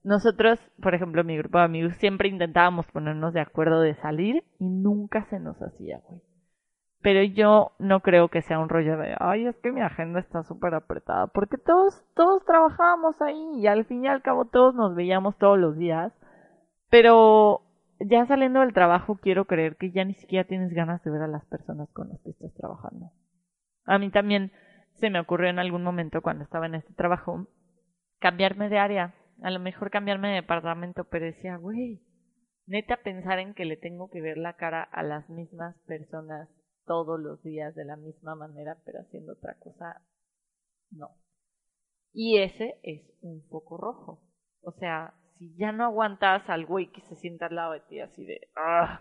nosotros, 0.02 0.58
por 0.82 0.94
ejemplo, 0.94 1.24
mi 1.24 1.36
grupo 1.36 1.58
de 1.58 1.64
amigos 1.64 1.94
siempre 1.96 2.28
intentábamos 2.28 2.86
ponernos 2.86 3.32
de 3.32 3.40
acuerdo 3.40 3.80
de 3.80 3.94
salir 3.96 4.44
y 4.58 4.68
nunca 4.68 5.24
se 5.30 5.38
nos 5.38 5.60
hacía, 5.62 6.00
güey 6.08 6.20
pero 7.04 7.22
yo 7.22 7.72
no 7.78 8.00
creo 8.00 8.28
que 8.28 8.40
sea 8.40 8.58
un 8.58 8.70
rollo 8.70 8.96
de, 8.96 9.14
ay, 9.20 9.46
es 9.46 9.54
que 9.58 9.70
mi 9.70 9.82
agenda 9.82 10.20
está 10.20 10.42
súper 10.42 10.72
apretada, 10.72 11.26
porque 11.26 11.58
todos, 11.58 12.02
todos 12.14 12.42
trabajábamos 12.46 13.20
ahí 13.20 13.60
y 13.60 13.66
al 13.66 13.84
fin 13.84 14.06
y 14.06 14.08
al 14.08 14.22
cabo 14.22 14.46
todos 14.46 14.74
nos 14.74 14.94
veíamos 14.94 15.36
todos 15.36 15.58
los 15.58 15.76
días, 15.76 16.14
pero 16.88 17.60
ya 18.00 18.24
saliendo 18.24 18.60
del 18.60 18.72
trabajo 18.72 19.18
quiero 19.20 19.44
creer 19.44 19.76
que 19.76 19.90
ya 19.90 20.06
ni 20.06 20.14
siquiera 20.14 20.48
tienes 20.48 20.72
ganas 20.72 21.04
de 21.04 21.10
ver 21.10 21.20
a 21.20 21.28
las 21.28 21.44
personas 21.44 21.92
con 21.92 22.08
las 22.08 22.22
que 22.22 22.30
estás 22.30 22.54
trabajando. 22.54 23.10
A 23.84 23.98
mí 23.98 24.08
también 24.08 24.50
se 24.94 25.10
me 25.10 25.20
ocurrió 25.20 25.50
en 25.50 25.58
algún 25.58 25.82
momento 25.82 26.22
cuando 26.22 26.42
estaba 26.42 26.64
en 26.64 26.76
este 26.76 26.94
trabajo 26.94 27.48
cambiarme 28.18 28.70
de 28.70 28.78
área, 28.78 29.14
a 29.42 29.50
lo 29.50 29.60
mejor 29.60 29.90
cambiarme 29.90 30.28
de 30.28 30.36
departamento, 30.36 31.04
pero 31.04 31.26
decía, 31.26 31.56
güey, 31.58 32.00
neta 32.66 32.96
pensar 32.96 33.40
en 33.40 33.52
que 33.52 33.66
le 33.66 33.76
tengo 33.76 34.08
que 34.08 34.22
ver 34.22 34.38
la 34.38 34.54
cara 34.54 34.82
a 34.82 35.02
las 35.02 35.28
mismas 35.28 35.76
personas 35.86 36.48
todos 36.86 37.20
los 37.20 37.42
días 37.42 37.74
de 37.74 37.84
la 37.84 37.96
misma 37.96 38.34
manera, 38.34 38.78
pero 38.84 39.00
haciendo 39.00 39.32
otra 39.32 39.58
cosa, 39.58 40.02
no. 40.90 41.10
Y 42.12 42.38
ese 42.38 42.78
es 42.82 43.02
un 43.22 43.42
foco 43.48 43.76
rojo. 43.76 44.22
O 44.62 44.72
sea, 44.72 45.14
si 45.38 45.54
ya 45.56 45.72
no 45.72 45.84
aguantas 45.84 46.48
al 46.48 46.66
güey 46.66 46.90
que 46.92 47.02
se 47.02 47.16
sienta 47.16 47.46
al 47.46 47.56
lado 47.56 47.72
de 47.72 47.80
ti 47.80 48.00
así 48.00 48.24
de, 48.24 48.40
ah, 48.56 49.00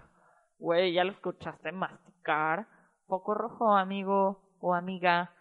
güey, 0.57 0.93
ya 0.93 1.03
lo 1.03 1.11
escuchaste 1.11 1.71
masticar, 1.71 2.67
foco 3.05 3.33
rojo, 3.33 3.75
amigo 3.75 4.55
o 4.59 4.73
amiga, 4.73 5.31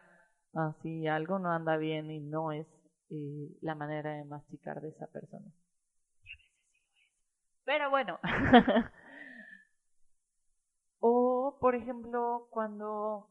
así 0.55 1.07
algo 1.07 1.39
no 1.39 1.51
anda 1.51 1.77
bien 1.77 2.11
y 2.11 2.21
no 2.21 2.53
es 2.53 2.67
eh, 3.11 3.57
la 3.63 3.75
manera 3.75 4.13
de 4.13 4.25
masticar 4.25 4.81
de 4.81 4.91
esa 4.91 5.07
persona. 5.07 5.51
Pero 7.65 7.91
bueno, 7.91 8.19
O, 11.05 11.59
por 11.61 11.75
ejemplo, 11.75 12.47
cuando 12.51 13.29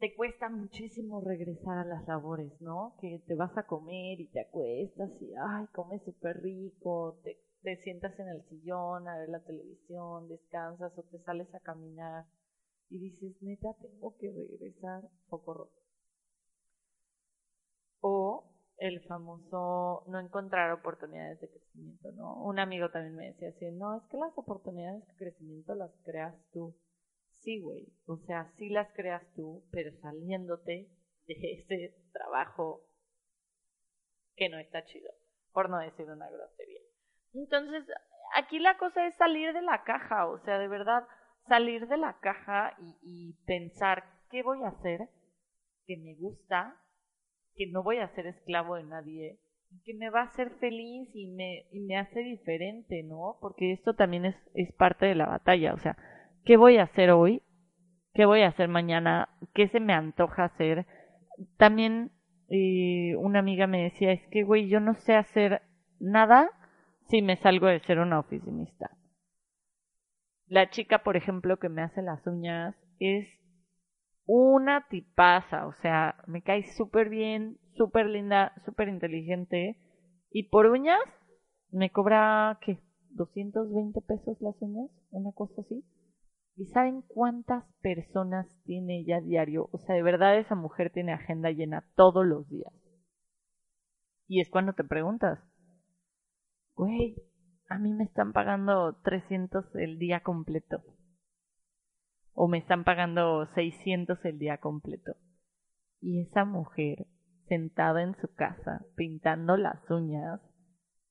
te 0.00 0.16
cuesta 0.16 0.48
muchísimo 0.48 1.20
regresar 1.20 1.78
a 1.78 1.84
las 1.84 2.06
labores, 2.08 2.60
¿no? 2.60 2.96
Que 3.00 3.22
te 3.24 3.36
vas 3.36 3.56
a 3.56 3.66
comer 3.68 4.20
y 4.20 4.26
te 4.26 4.40
acuestas 4.40 5.10
y, 5.22 5.32
ay, 5.34 5.66
comes 5.68 6.02
súper 6.02 6.42
rico, 6.42 7.20
te, 7.22 7.38
te 7.62 7.76
sientas 7.84 8.18
en 8.18 8.28
el 8.28 8.42
sillón 8.48 9.06
a 9.06 9.16
ver 9.16 9.28
la 9.28 9.44
televisión, 9.44 10.28
descansas 10.28 10.92
o 10.98 11.04
te 11.04 11.20
sales 11.20 11.54
a 11.54 11.60
caminar 11.60 12.26
y 12.90 12.98
dices, 12.98 13.40
neta, 13.42 13.74
tengo 13.80 14.16
que 14.16 14.32
regresar 14.32 15.04
poco 15.28 15.54
rojo. 15.54 15.72
O 18.00 18.44
el 18.78 19.00
famoso 19.06 20.02
no 20.08 20.18
encontrar 20.18 20.72
oportunidades 20.72 21.40
de 21.40 21.48
crecimiento, 21.48 22.10
¿no? 22.10 22.42
Un 22.42 22.58
amigo 22.58 22.90
también 22.90 23.14
me 23.14 23.26
decía 23.26 23.50
así, 23.50 23.70
no, 23.70 23.96
es 23.98 24.02
que 24.10 24.16
las 24.16 24.36
oportunidades 24.36 25.06
de 25.06 25.14
crecimiento 25.14 25.76
las 25.76 25.92
creas 26.04 26.34
tú. 26.52 26.74
Sí, 27.40 27.60
güey. 27.60 27.86
O 28.06 28.16
sea, 28.18 28.52
sí 28.56 28.68
las 28.68 28.92
creas 28.92 29.22
tú, 29.34 29.64
pero 29.70 29.92
saliéndote 30.00 30.88
de 31.26 31.52
ese 31.52 31.94
trabajo 32.12 32.84
que 34.36 34.48
no 34.48 34.58
está 34.58 34.84
chido, 34.84 35.10
por 35.52 35.68
no 35.68 35.78
decir 35.78 36.06
una 36.08 36.30
grosería. 36.30 36.80
Entonces, 37.34 37.84
aquí 38.34 38.58
la 38.58 38.78
cosa 38.78 39.06
es 39.06 39.14
salir 39.16 39.52
de 39.52 39.62
la 39.62 39.84
caja, 39.84 40.26
o 40.26 40.38
sea, 40.44 40.58
de 40.58 40.68
verdad, 40.68 41.04
salir 41.48 41.86
de 41.88 41.96
la 41.96 42.18
caja 42.20 42.76
y, 43.02 43.34
pensar 43.46 44.04
qué 44.30 44.42
voy 44.42 44.62
a 44.62 44.68
hacer 44.68 45.08
que 45.86 45.96
me 45.96 46.14
gusta, 46.14 46.76
que 47.54 47.66
no 47.70 47.82
voy 47.82 47.98
a 47.98 48.14
ser 48.14 48.26
esclavo 48.26 48.76
de 48.76 48.84
nadie, 48.84 49.40
que 49.84 49.94
me 49.94 50.10
va 50.10 50.20
a 50.20 50.24
hacer 50.24 50.50
feliz 50.58 51.08
y 51.14 51.28
me, 51.28 51.66
y 51.72 51.80
me 51.80 51.96
hace 51.96 52.20
diferente, 52.20 53.02
¿no? 53.02 53.38
Porque 53.40 53.72
esto 53.72 53.94
también 53.94 54.26
es, 54.26 54.36
es 54.54 54.72
parte 54.74 55.06
de 55.06 55.14
la 55.14 55.26
batalla, 55.26 55.74
o 55.74 55.78
sea, 55.78 55.96
¿qué 56.44 56.56
voy 56.56 56.78
a 56.78 56.84
hacer 56.84 57.10
hoy? 57.10 57.42
¿Qué 58.14 58.24
voy 58.26 58.42
a 58.42 58.48
hacer 58.48 58.68
mañana? 58.68 59.28
¿Qué 59.54 59.68
se 59.68 59.80
me 59.80 59.92
antoja 59.92 60.44
hacer? 60.44 60.86
También 61.56 62.10
eh, 62.48 63.14
una 63.16 63.40
amiga 63.40 63.66
me 63.66 63.84
decía, 63.84 64.12
es 64.12 64.26
que, 64.28 64.42
güey, 64.42 64.68
yo 64.68 64.80
no 64.80 64.94
sé 64.94 65.14
hacer 65.14 65.62
nada 66.00 66.50
si 67.08 67.22
me 67.22 67.36
salgo 67.36 67.66
de 67.66 67.80
ser 67.80 67.98
una 67.98 68.18
oficinista. 68.18 68.90
La 70.46 70.70
chica, 70.70 71.02
por 71.02 71.16
ejemplo, 71.16 71.58
que 71.58 71.68
me 71.68 71.82
hace 71.82 72.02
las 72.02 72.26
uñas 72.26 72.74
es 72.98 73.28
una 74.24 74.86
tipaza, 74.88 75.66
o 75.66 75.72
sea, 75.74 76.16
me 76.26 76.42
cae 76.42 76.62
súper 76.74 77.08
bien, 77.08 77.58
súper 77.76 78.06
linda, 78.06 78.52
súper 78.64 78.88
inteligente. 78.88 79.78
Y 80.30 80.44
por 80.44 80.66
uñas 80.66 81.00
me 81.70 81.90
cobra, 81.90 82.58
¿qué? 82.60 82.78
¿220 83.14 84.04
pesos 84.06 84.40
las 84.40 84.60
uñas? 84.60 84.90
Una 85.10 85.32
cosa 85.32 85.60
así. 85.60 85.82
¿Y 86.58 86.66
saben 86.66 87.02
cuántas 87.02 87.64
personas 87.82 88.48
tiene 88.64 88.98
ella 88.98 89.20
diario? 89.20 89.68
O 89.70 89.78
sea, 89.78 89.94
de 89.94 90.02
verdad 90.02 90.36
esa 90.36 90.56
mujer 90.56 90.90
tiene 90.90 91.12
agenda 91.12 91.52
llena 91.52 91.86
todos 91.94 92.26
los 92.26 92.48
días. 92.48 92.72
Y 94.26 94.40
es 94.40 94.50
cuando 94.50 94.72
te 94.72 94.82
preguntas, 94.82 95.38
güey, 96.74 97.14
a 97.68 97.78
mí 97.78 97.94
me 97.94 98.02
están 98.02 98.32
pagando 98.32 98.96
300 99.04 99.72
el 99.76 100.00
día 100.00 100.24
completo. 100.24 100.82
O 102.32 102.48
me 102.48 102.58
están 102.58 102.82
pagando 102.82 103.46
600 103.54 104.18
el 104.24 104.40
día 104.40 104.58
completo. 104.58 105.14
Y 106.00 106.22
esa 106.22 106.44
mujer, 106.44 107.06
sentada 107.46 108.02
en 108.02 108.16
su 108.16 108.34
casa, 108.34 108.84
pintando 108.96 109.56
las 109.56 109.88
uñas, 109.88 110.40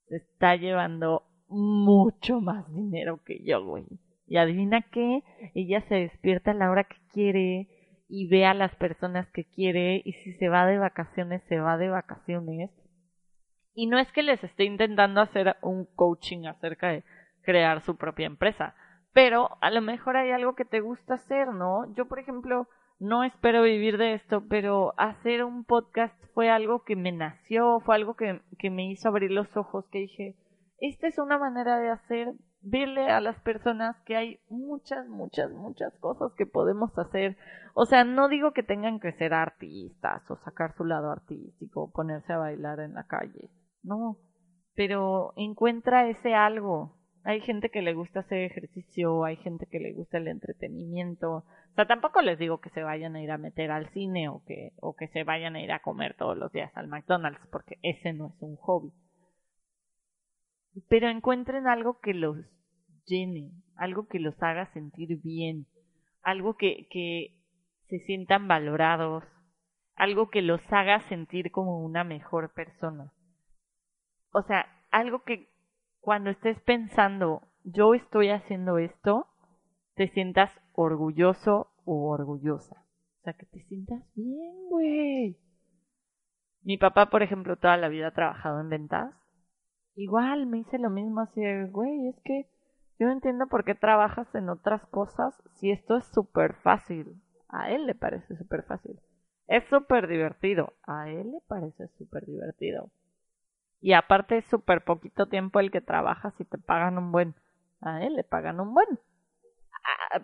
se 0.10 0.18
está 0.18 0.58
llevando 0.58 1.24
mucho 1.48 2.42
más 2.42 2.70
dinero 2.74 3.24
que 3.24 3.42
yo, 3.46 3.66
güey. 3.66 3.86
Y 4.28 4.38
adivina 4.38 4.82
qué, 4.82 5.24
ella 5.56 5.82
se 5.88 5.96
despierta 5.96 6.52
a 6.52 6.54
la 6.54 6.70
hora 6.70 6.84
que 6.84 6.98
quiere 7.13 7.68
y 8.10 8.28
ve 8.28 8.46
a 8.46 8.54
las 8.54 8.76
personas 8.76 9.28
que 9.32 9.46
quiere 9.46 10.02
y 10.04 10.13
si 10.13 10.34
se 10.34 10.50
va 10.50 10.66
de 10.66 10.78
vacaciones, 10.78 11.44
se 11.48 11.60
va 11.60 11.78
de 11.78 11.90
vacaciones. 11.90 12.72
Y 13.74 13.88
no 13.88 14.00
es 14.00 14.12
que 14.12 14.24
les 14.24 14.44
esté 14.44 14.66
intentando 14.66 15.22
hacer 15.22 15.56
un 15.62 15.86
coaching 15.96 16.46
acerca 16.46 16.90
de 16.90 17.04
crear 17.42 17.82
su 17.82 17.96
propia 17.96 18.26
empresa, 18.26 18.76
pero 19.13 19.58
a 19.62 19.72
lo 19.72 19.82
mejor 19.82 20.18
hay 20.18 20.32
algo 20.32 20.56
que 20.56 20.66
te 20.66 20.82
gusta 20.82 21.16
hacer, 21.16 21.48
¿no? 21.48 21.94
Yo, 21.96 22.08
por 22.08 22.20
ejemplo, 22.20 22.68
no 23.00 23.24
espero 23.24 23.62
vivir 23.62 23.98
de 23.98 24.13
esto, 24.13 24.44
pero 24.50 24.94
hacer 24.98 25.44
un 25.44 25.63
podcast 25.63 26.16
fue 26.34 26.50
algo 26.50 26.84
que 26.84 26.96
me 26.96 27.12
nació, 27.12 27.80
fue 27.82 27.96
algo 27.96 28.16
que, 28.16 28.42
que 28.60 28.70
me 28.70 28.90
hizo 28.90 29.08
abrir 29.08 29.32
los 29.32 29.56
ojos, 29.56 29.88
que 29.92 30.00
dije, 30.00 30.36
esta 30.80 31.08
es 31.08 31.18
una 31.18 31.38
manera 31.38 31.80
de 31.80 31.90
hacer, 31.90 32.34
verle 32.62 33.10
a 33.10 33.22
las 33.22 33.39
personas 33.41 33.96
que 34.06 34.15
hay 34.15 34.39
muchas, 34.50 35.08
muchas, 35.08 35.52
muchas 35.52 35.93
cosas 36.00 36.34
que 36.38 36.46
podemos 36.46 36.98
hacer. 36.98 37.38
O 37.74 37.86
sea, 37.86 38.04
no 38.04 38.28
digo 38.28 38.52
que 38.52 38.63
tengan 38.63 39.00
que 39.00 39.13
ser 39.13 39.34
artistas 39.34 40.30
o 40.30 40.38
sacar 40.38 40.76
su 40.76 40.86
lado 40.86 41.12
artístico 41.12 41.84
o 41.84 41.91
ponerse 41.91 42.34
a 42.34 42.38
bailar 42.38 42.80
en 42.80 42.93
la 42.93 43.06
calle, 43.06 43.50
no, 43.84 44.17
pero 44.76 45.34
encuentra 45.36 46.10
ese 46.10 46.34
algo. 46.34 46.96
Hay 47.24 47.41
gente 47.41 47.70
que 47.70 47.82
le 47.82 47.93
gusta 47.93 48.22
hacer 48.22 48.43
ejercicio, 48.43 49.26
hay 49.26 49.36
gente 49.38 49.67
que 49.70 49.80
le 49.80 49.91
gusta 49.91 50.17
el 50.17 50.30
entretenimiento. 50.30 51.38
O 51.38 51.76
sea, 51.76 51.86
tampoco 51.86 52.22
les 52.22 52.39
digo 52.39 52.62
que 52.62 52.70
se 52.70 52.84
vayan 52.84 53.15
a 53.15 53.22
ir 53.22 53.32
a 53.32 53.38
meter 53.38 53.70
al 53.70 53.89
cine 53.89 54.30
o 54.30 54.43
que, 54.46 54.72
o 54.80 54.96
que 54.96 55.10
se 55.10 55.24
vayan 55.24 55.56
a 55.56 55.62
ir 55.62 55.72
a 55.74 55.82
comer 55.82 56.15
todos 56.15 56.38
los 56.38 56.52
días 56.54 56.72
al 56.76 56.88
McDonald's, 56.88 57.46
porque 57.52 57.80
ese 57.82 58.13
no 58.13 58.28
es 58.28 58.41
un 58.41 58.56
hobby. 58.56 58.93
Pero 60.90 61.10
encuentren 61.10 61.68
algo 61.68 62.00
que 62.00 62.13
los 62.13 62.38
llene, 63.06 63.52
algo 63.76 64.08
que 64.08 64.20
los 64.20 64.42
haga 64.42 64.72
sentir 64.74 65.22
bien, 65.22 65.66
algo 66.22 66.56
que, 66.56 66.88
que 66.90 67.38
se 67.88 68.00
sientan 68.00 68.48
valorados, 68.48 69.24
algo 69.96 70.30
que 70.30 70.42
los 70.42 70.62
haga 70.72 71.02
sentir 71.10 71.52
como 71.52 71.84
una 71.84 72.04
mejor 72.04 72.54
persona. 72.54 73.13
O 74.32 74.44
sea, 74.44 74.68
algo 74.92 75.24
que 75.24 75.50
cuando 76.00 76.30
estés 76.30 76.60
pensando, 76.62 77.42
yo 77.63 77.94
estoy 77.94 78.30
haciendo 78.30 78.78
esto, 78.78 79.28
te 79.96 80.08
sientas 80.10 80.52
orgulloso 80.74 81.72
o 81.86 82.10
orgullosa. 82.12 82.86
O 83.20 83.24
sea, 83.24 83.34
que 83.34 83.46
te 83.48 83.63
sientas 83.63 84.04
bien, 84.16 84.70
güey. 84.70 85.38
Mi 86.62 86.78
papá, 86.78 87.10
por 87.10 87.24
ejemplo, 87.24 87.58
toda 87.58 87.78
la 87.78 87.90
vida 87.90 88.08
ha 88.08 88.13
trabajado 88.13 88.62
en 88.62 88.70
ventas. 88.70 89.13
Igual 89.98 90.46
me 90.46 90.60
hice 90.60 90.78
lo 90.78 90.92
mismo 90.92 91.22
así 91.22 91.42
güey, 91.72 92.08
es 92.10 92.16
que 92.24 92.48
yo 93.00 93.08
no 93.08 93.14
entiendo 93.14 93.48
por 93.48 93.66
qué 93.66 93.74
trabajas 93.74 94.28
en 94.36 94.48
otras 94.48 94.86
cosas 94.88 95.34
si 95.56 95.72
esto 95.72 95.98
es 95.98 96.06
súper 96.14 96.54
fácil. 96.54 97.20
A 97.50 97.72
él 97.72 97.88
le 97.88 97.96
parece 97.96 98.38
súper 98.38 98.64
fácil. 98.64 99.00
Es 99.48 99.64
súper 99.70 100.08
divertido. 100.08 100.74
A 100.84 101.10
él 101.10 101.32
le 101.32 101.42
parece 101.48 101.88
súper 101.98 102.28
divertido. 102.28 102.92
Y 103.82 103.94
aparte 103.94 104.38
es 104.38 104.46
súper 104.46 104.84
poquito 104.84 105.30
tiempo 105.30 105.60
el 105.60 105.72
que 105.72 105.82
trabajas 105.82 106.34
y 106.40 106.46
te 106.46 106.60
pagan 106.60 107.00
un 107.00 107.12
buen. 107.12 107.34
A 107.82 108.04
él 108.04 108.16
le 108.16 108.24
pagan 108.24 108.60
un 108.60 108.76
buen. 108.76 109.00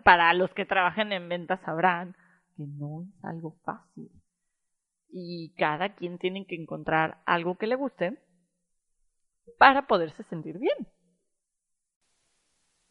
Para 0.04 0.34
los 0.34 0.54
que 0.54 0.66
trabajen 0.66 1.12
en 1.14 1.30
ventas 1.30 1.62
sabrán 1.62 2.16
que 2.58 2.66
no 2.68 3.04
es 3.04 3.26
algo 3.26 3.56
fácil. 3.64 4.12
Y 5.10 5.54
cada 5.58 5.96
quien 5.96 6.20
tiene 6.20 6.46
que 6.46 6.56
encontrar 6.56 7.22
algo 7.26 7.58
que 7.58 7.68
le 7.68 7.76
guste 7.76 8.20
para 9.58 9.88
poderse 9.88 10.24
sentir 10.24 10.58
bien. 10.60 10.88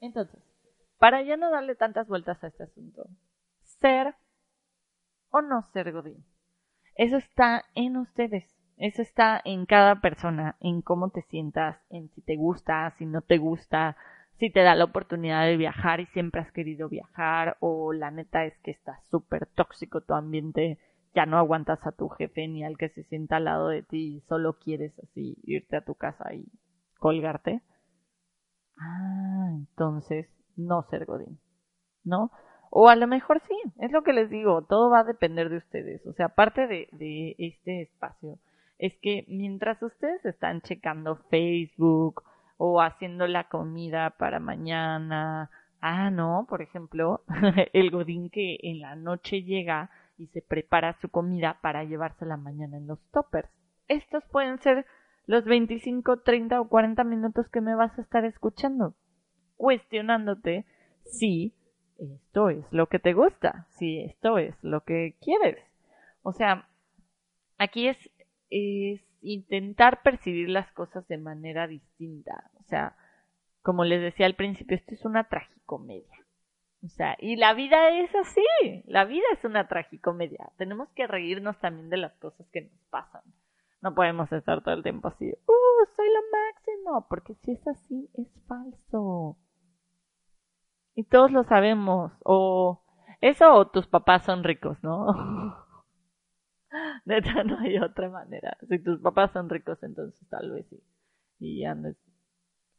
Entonces, 0.00 0.42
para 0.98 1.22
ya 1.22 1.36
no 1.36 1.50
darle 1.50 1.74
tantas 1.74 2.08
vueltas 2.08 2.42
a 2.42 2.48
este 2.48 2.64
asunto, 2.64 3.08
ser 3.62 4.14
o 5.30 5.42
no 5.42 5.62
ser 5.72 5.92
Godín. 5.92 6.24
Eso 6.94 7.16
está 7.16 7.64
en 7.74 7.96
ustedes. 7.96 8.44
Eso 8.76 9.02
está 9.02 9.40
en 9.44 9.66
cada 9.66 10.00
persona, 10.00 10.56
en 10.60 10.82
cómo 10.82 11.10
te 11.10 11.22
sientas, 11.22 11.78
en 11.90 12.08
si 12.10 12.20
te 12.22 12.36
gusta, 12.36 12.92
si 12.98 13.06
no 13.06 13.20
te 13.20 13.38
gusta, 13.38 13.96
si 14.38 14.50
te 14.50 14.62
da 14.62 14.74
la 14.74 14.84
oportunidad 14.84 15.44
de 15.44 15.56
viajar 15.56 16.00
y 16.00 16.06
siempre 16.06 16.40
has 16.40 16.50
querido 16.50 16.88
viajar, 16.88 17.56
o 17.60 17.92
la 17.92 18.10
neta 18.10 18.44
es 18.44 18.58
que 18.58 18.72
está 18.72 18.98
súper 19.10 19.46
tóxico 19.46 20.00
tu 20.00 20.14
ambiente, 20.14 20.78
ya 21.14 21.26
no 21.26 21.38
aguantas 21.38 21.84
a 21.86 21.92
tu 21.92 22.08
jefe 22.08 22.48
ni 22.48 22.64
al 22.64 22.78
que 22.78 22.88
se 22.90 23.04
sienta 23.04 23.36
al 23.36 23.44
lado 23.44 23.68
de 23.68 23.82
ti, 23.82 24.22
solo 24.28 24.58
quieres 24.58 24.92
así 24.98 25.36
irte 25.44 25.76
a 25.76 25.84
tu 25.84 25.94
casa 25.94 26.32
y 26.34 26.46
colgarte. 26.98 27.62
Ah, 28.78 29.50
entonces 29.50 30.26
no 30.56 30.82
ser 30.90 31.04
Godín, 31.04 31.38
¿no? 32.04 32.30
O 32.70 32.88
a 32.88 32.96
lo 32.96 33.06
mejor 33.06 33.42
sí, 33.46 33.54
es 33.80 33.92
lo 33.92 34.02
que 34.02 34.14
les 34.14 34.30
digo, 34.30 34.62
todo 34.62 34.90
va 34.90 35.00
a 35.00 35.04
depender 35.04 35.50
de 35.50 35.58
ustedes. 35.58 36.06
O 36.06 36.14
sea, 36.14 36.26
aparte 36.26 36.66
de, 36.66 36.88
de 36.92 37.34
este 37.38 37.82
espacio, 37.82 38.38
es 38.78 38.96
que 39.02 39.26
mientras 39.28 39.82
ustedes 39.82 40.24
están 40.24 40.62
checando 40.62 41.16
Facebook 41.28 42.22
o 42.56 42.80
haciendo 42.80 43.26
la 43.26 43.48
comida 43.48 44.10
para 44.18 44.40
mañana, 44.40 45.50
ah, 45.80 46.10
no, 46.10 46.46
por 46.48 46.62
ejemplo, 46.62 47.22
el 47.74 47.90
godín 47.90 48.30
que 48.30 48.58
en 48.62 48.80
la 48.80 48.96
noche 48.96 49.42
llega 49.42 49.90
y 50.16 50.26
se 50.28 50.42
prepara 50.42 50.98
su 51.00 51.08
comida 51.08 51.58
para 51.62 51.84
llevársela 51.84 52.36
mañana 52.36 52.76
en 52.76 52.86
los 52.86 53.00
toppers. 53.10 53.48
Estos 53.88 54.24
pueden 54.30 54.58
ser 54.60 54.86
los 55.26 55.44
25, 55.44 56.20
30 56.20 56.60
o 56.60 56.68
40 56.68 57.04
minutos 57.04 57.48
que 57.48 57.60
me 57.60 57.74
vas 57.74 57.98
a 57.98 58.02
estar 58.02 58.24
escuchando, 58.24 58.94
cuestionándote 59.56 60.66
si 61.04 61.54
esto 61.98 62.48
es 62.48 62.64
lo 62.72 62.88
que 62.88 62.98
te 62.98 63.12
gusta, 63.12 63.66
si 63.70 64.00
esto 64.00 64.38
es 64.38 64.54
lo 64.62 64.82
que 64.84 65.16
quieres. 65.20 65.58
O 66.22 66.32
sea, 66.32 66.68
aquí 67.58 67.88
es 67.88 67.98
es 68.52 69.00
intentar 69.22 70.02
percibir 70.02 70.50
las 70.50 70.70
cosas 70.72 71.08
de 71.08 71.16
manera 71.16 71.66
distinta. 71.66 72.50
O 72.60 72.64
sea, 72.64 72.96
como 73.62 73.84
les 73.84 74.02
decía 74.02 74.26
al 74.26 74.34
principio, 74.34 74.76
esto 74.76 74.94
es 74.94 75.04
una 75.04 75.24
tragicomedia. 75.24 76.21
O 76.84 76.88
sea, 76.88 77.16
y 77.20 77.36
la 77.36 77.54
vida 77.54 77.90
es 78.00 78.12
así, 78.14 78.82
la 78.86 79.04
vida 79.04 79.24
es 79.32 79.44
una 79.44 79.68
tragicomedia. 79.68 80.50
Tenemos 80.56 80.88
que 80.90 81.06
reírnos 81.06 81.56
también 81.60 81.90
de 81.90 81.96
las 81.96 82.12
cosas 82.14 82.48
que 82.50 82.62
nos 82.62 82.80
pasan. 82.90 83.22
No 83.82 83.94
podemos 83.94 84.30
estar 84.32 84.62
todo 84.62 84.74
el 84.74 84.82
tiempo 84.82 85.08
así, 85.08 85.30
¡uh, 85.30 85.86
soy 85.96 86.06
lo 86.08 86.20
máximo! 86.32 87.06
Porque 87.08 87.34
si 87.34 87.52
es 87.52 87.66
así, 87.68 88.10
es 88.14 88.28
falso. 88.46 89.36
Y 90.94 91.04
todos 91.04 91.30
lo 91.30 91.44
sabemos. 91.44 92.12
O 92.24 92.82
eso 93.20 93.54
o 93.54 93.68
tus 93.68 93.86
papás 93.86 94.24
son 94.24 94.42
ricos, 94.42 94.82
¿no? 94.82 95.06
Neta, 97.04 97.44
no 97.44 97.58
hay 97.60 97.78
otra 97.78 98.08
manera. 98.08 98.56
Si 98.68 98.78
tus 98.80 99.00
papás 99.00 99.32
son 99.32 99.48
ricos, 99.48 99.80
entonces 99.82 100.28
tal 100.28 100.50
vez 100.50 100.66
sí. 100.68 100.82
Y 101.38 101.64
andes 101.64 101.96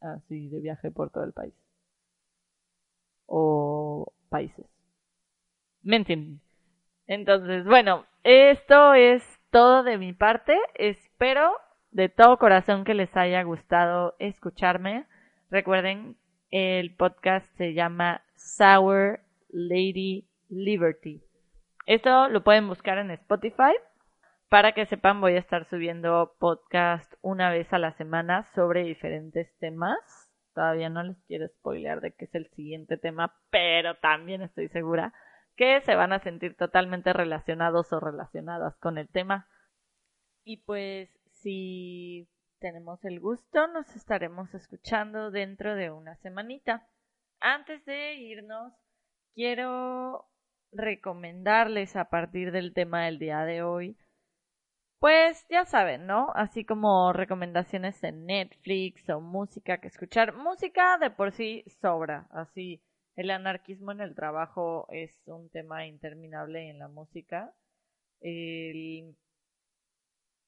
así 0.00 0.48
de 0.50 0.60
viaje 0.60 0.90
por 0.90 1.10
todo 1.10 1.24
el 1.24 1.32
país. 1.32 1.54
O 3.26 4.12
países. 4.28 4.66
¿Me? 5.82 6.04
Entonces, 7.06 7.64
bueno, 7.66 8.06
esto 8.22 8.94
es 8.94 9.22
todo 9.50 9.82
de 9.82 9.98
mi 9.98 10.12
parte. 10.12 10.58
Espero 10.74 11.52
de 11.90 12.08
todo 12.08 12.38
corazón 12.38 12.84
que 12.84 12.94
les 12.94 13.14
haya 13.16 13.42
gustado 13.42 14.16
escucharme. 14.18 15.06
Recuerden, 15.50 16.16
el 16.50 16.94
podcast 16.96 17.46
se 17.56 17.74
llama 17.74 18.22
Sour 18.34 19.20
Lady 19.50 20.26
Liberty. 20.48 21.22
Esto 21.86 22.28
lo 22.28 22.42
pueden 22.42 22.66
buscar 22.66 22.98
en 22.98 23.10
Spotify. 23.10 23.74
Para 24.48 24.72
que 24.72 24.86
sepan, 24.86 25.20
voy 25.20 25.34
a 25.34 25.40
estar 25.40 25.68
subiendo 25.68 26.34
podcast 26.38 27.12
una 27.20 27.50
vez 27.50 27.72
a 27.72 27.78
la 27.78 27.92
semana 27.92 28.48
sobre 28.54 28.84
diferentes 28.84 29.52
temas. 29.58 30.23
Todavía 30.54 30.88
no 30.88 31.02
les 31.02 31.16
quiero 31.26 31.48
spoilear 31.48 32.00
de 32.00 32.12
qué 32.12 32.26
es 32.26 32.34
el 32.34 32.48
siguiente 32.50 32.96
tema, 32.96 33.34
pero 33.50 33.96
también 33.96 34.42
estoy 34.42 34.68
segura 34.68 35.12
que 35.56 35.80
se 35.82 35.94
van 35.94 36.12
a 36.12 36.20
sentir 36.20 36.56
totalmente 36.56 37.12
relacionados 37.12 37.92
o 37.92 38.00
relacionadas 38.00 38.76
con 38.78 38.98
el 38.98 39.08
tema. 39.08 39.48
Y 40.44 40.58
pues 40.58 41.10
si 41.30 42.28
tenemos 42.60 43.04
el 43.04 43.20
gusto, 43.20 43.66
nos 43.68 43.94
estaremos 43.96 44.54
escuchando 44.54 45.30
dentro 45.30 45.74
de 45.74 45.90
una 45.90 46.16
semanita. 46.16 46.88
Antes 47.40 47.84
de 47.84 48.14
irnos, 48.14 48.72
quiero 49.34 50.26
recomendarles 50.72 51.96
a 51.96 52.08
partir 52.10 52.52
del 52.52 52.72
tema 52.72 53.04
del 53.04 53.18
día 53.18 53.44
de 53.44 53.62
hoy, 53.62 53.96
pues 55.04 55.44
ya 55.50 55.66
saben, 55.66 56.06
¿no? 56.06 56.32
Así 56.34 56.64
como 56.64 57.12
recomendaciones 57.12 58.02
en 58.04 58.24
Netflix 58.24 59.06
o 59.10 59.20
música 59.20 59.76
que 59.76 59.88
escuchar. 59.88 60.34
Música 60.34 60.96
de 60.96 61.10
por 61.10 61.32
sí 61.32 61.62
sobra, 61.82 62.26
así. 62.30 62.82
El 63.14 63.30
anarquismo 63.30 63.92
en 63.92 64.00
el 64.00 64.14
trabajo 64.14 64.86
es 64.88 65.14
un 65.26 65.50
tema 65.50 65.86
interminable 65.86 66.70
en 66.70 66.78
la 66.78 66.88
música. 66.88 67.52
El, 68.22 69.14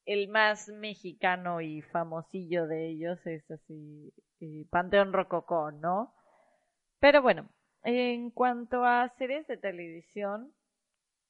el 0.07 0.29
más 0.29 0.69
mexicano 0.69 1.61
y 1.61 1.83
famosillo 1.83 2.67
de 2.67 2.89
ellos 2.89 3.27
es 3.27 3.51
así, 3.51 4.15
eh, 4.41 4.65
Panteón 4.71 5.13
Rococó, 5.13 5.71
¿no? 5.71 6.15
Pero 6.99 7.21
bueno, 7.21 7.51
en 7.83 8.31
cuanto 8.31 8.87
a 8.87 9.13
series 9.19 9.47
de 9.49 9.59
televisión, 9.59 10.55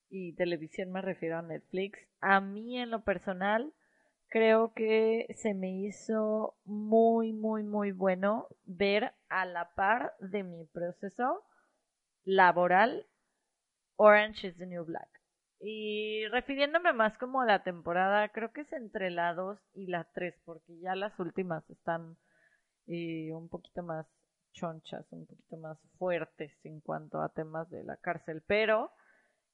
y 0.08 0.34
televisión 0.34 0.92
me 0.92 1.02
refiero 1.02 1.38
a 1.38 1.42
Netflix, 1.42 1.98
a 2.20 2.40
mí 2.40 2.78
en 2.78 2.90
lo 2.90 3.02
personal 3.02 3.72
creo 4.28 4.72
que 4.74 5.26
se 5.36 5.54
me 5.54 5.70
hizo 5.70 6.56
muy, 6.64 7.32
muy, 7.32 7.62
muy 7.62 7.92
bueno 7.92 8.48
ver 8.64 9.12
a 9.28 9.44
la 9.44 9.70
par 9.74 10.14
de 10.20 10.42
mi 10.42 10.64
proceso 10.66 11.44
laboral 12.24 13.06
Orange 13.96 14.48
is 14.48 14.56
the 14.58 14.66
New 14.66 14.84
Black. 14.84 15.08
Y 15.60 16.26
refiriéndome 16.28 16.92
más 16.92 17.16
como 17.16 17.40
a 17.40 17.46
la 17.46 17.62
temporada, 17.62 18.28
creo 18.28 18.52
que 18.52 18.62
es 18.62 18.72
entre 18.72 19.10
la 19.10 19.32
2 19.32 19.58
y 19.74 19.86
la 19.86 20.04
3, 20.12 20.34
porque 20.44 20.78
ya 20.80 20.94
las 20.94 21.18
últimas 21.18 21.68
están 21.70 22.18
eh, 22.86 23.32
un 23.32 23.48
poquito 23.48 23.82
más 23.82 24.06
chonchas, 24.52 25.06
un 25.10 25.26
poquito 25.26 25.56
más 25.56 25.78
fuertes 25.98 26.52
en 26.64 26.80
cuanto 26.80 27.22
a 27.22 27.30
temas 27.30 27.70
de 27.70 27.84
la 27.84 27.96
cárcel. 27.96 28.42
Pero 28.46 28.92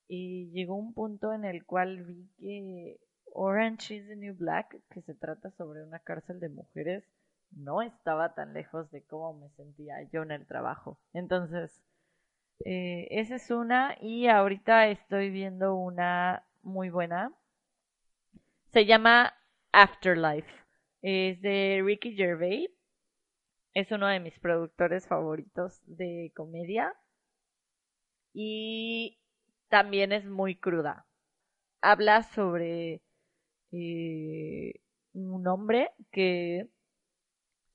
y 0.09 0.51
llegó 0.51 0.77
un 0.77 0.95
punto 0.95 1.33
en 1.33 1.45
el 1.45 1.65
cual 1.65 2.05
vi 2.05 2.29
que 2.39 3.01
Orange 3.35 3.97
is 3.97 4.09
the 4.09 4.17
New 4.17 4.35
Black, 4.35 4.77
que 4.91 5.03
se 5.03 5.15
trata 5.15 5.51
sobre 5.53 5.83
una 5.83 5.99
cárcel 6.01 6.39
de 6.41 6.49
mujeres, 6.49 7.05
no 7.51 7.83
estaba 7.83 8.35
tan 8.35 8.53
lejos 8.55 8.91
de 8.91 9.03
cómo 9.05 9.35
me 9.35 9.49
sentía 9.51 10.03
yo 10.13 10.23
en 10.23 10.33
el 10.33 10.47
trabajo. 10.47 10.99
Entonces, 11.13 11.83
eh, 12.65 13.09
esa 13.11 13.37
es 13.37 13.51
una 13.51 13.97
y 14.01 14.29
ahorita 14.29 14.89
estoy 14.89 15.31
viendo 15.31 15.75
una 15.75 16.47
muy 16.63 16.91
buena. 16.91 17.33
Se 18.73 18.87
llama 18.87 19.35
Afterlife. 19.73 20.51
Es 21.03 21.41
de 21.43 21.83
Ricky 21.85 22.15
Gervais. 22.15 22.71
Es 23.75 23.91
uno 23.91 24.07
de 24.07 24.21
mis 24.21 24.39
productores 24.39 25.07
favoritos 25.07 25.83
de 25.87 26.33
comedia. 26.37 26.95
Y 28.35 29.22
también 29.73 30.13
es 30.13 30.27
muy 30.27 30.55
cruda. 30.55 31.07
Habla 31.81 32.25
sobre 32.25 33.01
eh, 33.73 34.75
un 35.15 35.47
hombre 35.47 35.93
que 36.11 36.69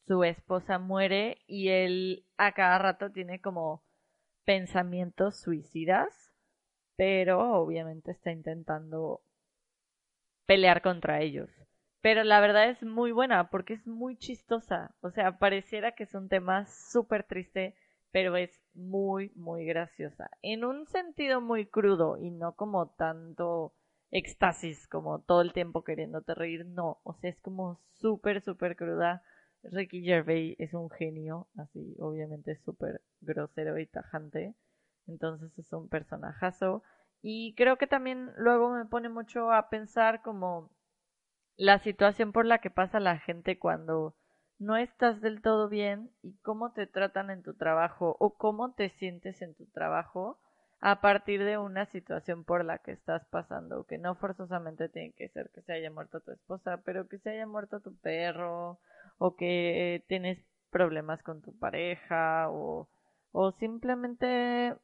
su 0.05 0.23
esposa 0.23 0.77
muere 0.77 1.39
y 1.47 1.69
él 1.69 2.23
a 2.37 2.51
cada 2.51 2.77
rato 2.77 3.11
tiene 3.11 3.41
como 3.41 3.83
pensamientos 4.45 5.39
suicidas, 5.39 6.31
pero 6.97 7.53
obviamente 7.53 8.11
está 8.11 8.31
intentando 8.31 9.23
pelear 10.45 10.83
contra 10.83 11.21
ellos. 11.21 11.49
Pero 12.01 12.23
la 12.23 12.39
verdad 12.39 12.69
es 12.69 12.83
muy 12.83 13.11
buena 13.11 13.49
porque 13.49 13.73
es 13.73 13.87
muy 13.87 14.17
chistosa. 14.17 14.93
O 15.01 15.09
sea, 15.09 15.39
pareciera 15.39 15.93
que 15.93 16.03
es 16.03 16.13
un 16.13 16.29
tema 16.29 16.67
súper 16.67 17.23
triste, 17.23 17.73
pero 18.11 18.35
es 18.35 18.51
muy, 18.73 19.31
muy 19.35 19.65
graciosa. 19.65 20.29
En 20.41 20.63
un 20.65 20.85
sentido 20.87 21.41
muy 21.41 21.65
crudo 21.65 22.17
y 22.17 22.31
no 22.31 22.55
como 22.55 22.89
tanto 22.91 23.73
éxtasis, 24.11 24.87
como 24.87 25.19
todo 25.21 25.41
el 25.41 25.53
tiempo 25.53 25.83
queriéndote 25.83 26.33
reír. 26.33 26.65
No, 26.65 26.99
o 27.03 27.13
sea, 27.13 27.29
es 27.29 27.39
como 27.41 27.81
súper, 27.91 28.41
súper 28.41 28.75
cruda 28.75 29.23
Ricky 29.63 30.01
Gervais 30.01 30.55
es 30.59 30.73
un 30.73 30.89
genio, 30.89 31.47
así 31.57 31.95
obviamente 31.99 32.55
súper 32.63 33.01
grosero 33.21 33.77
y 33.77 33.87
tajante. 33.87 34.55
Entonces 35.07 35.57
es 35.57 35.71
un 35.73 35.89
personajazo. 35.89 36.83
Y 37.21 37.55
creo 37.55 37.77
que 37.77 37.87
también 37.87 38.31
luego 38.37 38.71
me 38.71 38.85
pone 38.85 39.09
mucho 39.09 39.51
a 39.51 39.69
pensar 39.69 40.21
como 40.21 40.71
la 41.55 41.79
situación 41.79 42.31
por 42.31 42.45
la 42.45 42.59
que 42.59 42.69
pasa 42.69 42.99
la 42.99 43.17
gente 43.17 43.57
cuando 43.57 44.15
no 44.59 44.77
estás 44.77 45.21
del 45.21 45.41
todo 45.41 45.69
bien 45.69 46.11
y 46.23 46.37
cómo 46.39 46.71
te 46.71 46.87
tratan 46.87 47.29
en 47.29 47.43
tu 47.43 47.53
trabajo 47.55 48.15
o 48.19 48.35
cómo 48.35 48.73
te 48.73 48.89
sientes 48.89 49.41
en 49.41 49.55
tu 49.55 49.65
trabajo 49.67 50.39
a 50.79 51.01
partir 51.01 51.43
de 51.43 51.57
una 51.57 51.85
situación 51.87 52.43
por 52.43 52.63
la 52.63 52.79
que 52.79 52.91
estás 52.91 53.25
pasando, 53.25 53.85
que 53.85 53.97
no 53.97 54.15
forzosamente 54.15 54.89
tiene 54.89 55.13
que 55.13 55.29
ser 55.29 55.49
que 55.49 55.61
se 55.61 55.73
haya 55.73 55.91
muerto 55.91 56.21
tu 56.21 56.31
esposa, 56.31 56.81
pero 56.85 57.07
que 57.07 57.17
se 57.19 57.31
haya 57.31 57.47
muerto 57.47 57.79
tu 57.79 57.95
perro 57.97 58.79
o 59.17 59.35
que 59.35 60.03
tienes 60.07 60.39
problemas 60.69 61.23
con 61.23 61.41
tu 61.41 61.57
pareja 61.57 62.49
o, 62.49 62.89
o 63.31 63.51
simplemente 63.53 64.75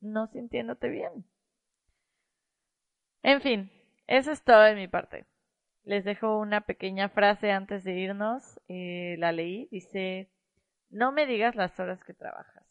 no 0.00 0.26
sintiéndote 0.28 0.88
bien. 0.88 1.24
En 3.22 3.40
fin, 3.40 3.70
eso 4.06 4.30
es 4.30 4.42
todo 4.42 4.60
de 4.62 4.74
mi 4.74 4.88
parte. 4.88 5.26
Les 5.84 6.04
dejo 6.04 6.38
una 6.38 6.60
pequeña 6.60 7.08
frase 7.08 7.50
antes 7.52 7.84
de 7.84 7.94
irnos. 7.94 8.60
Eh, 8.68 9.16
la 9.18 9.32
leí. 9.32 9.68
Dice, 9.70 10.28
no 10.90 11.12
me 11.12 11.26
digas 11.26 11.56
las 11.56 11.78
horas 11.80 12.02
que 12.04 12.14
trabajas. 12.14 12.64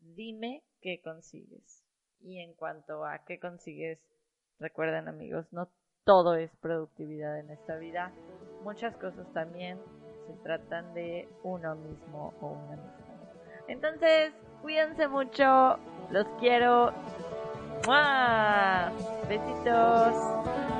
Dime 0.00 0.62
qué 0.80 1.00
consigues. 1.02 1.84
Y 2.20 2.40
en 2.40 2.54
cuanto 2.54 3.04
a 3.04 3.24
qué 3.24 3.38
consigues, 3.38 3.98
recuerden 4.58 5.08
amigos, 5.08 5.46
no 5.52 5.68
todo 6.04 6.34
es 6.36 6.50
productividad 6.56 7.38
en 7.38 7.50
esta 7.50 7.76
vida. 7.76 8.12
Muchas 8.64 8.96
cosas 8.96 9.30
también 9.34 9.78
se 10.26 10.32
tratan 10.42 10.94
de 10.94 11.28
uno 11.42 11.74
mismo 11.76 12.34
o 12.40 12.46
una 12.48 12.76
misma. 12.76 13.08
Entonces, 13.68 14.32
cuídense 14.62 15.06
mucho, 15.06 15.78
los 16.10 16.26
quiero. 16.40 16.92
¡Mua! 17.86 18.90
Besitos. 19.28 20.77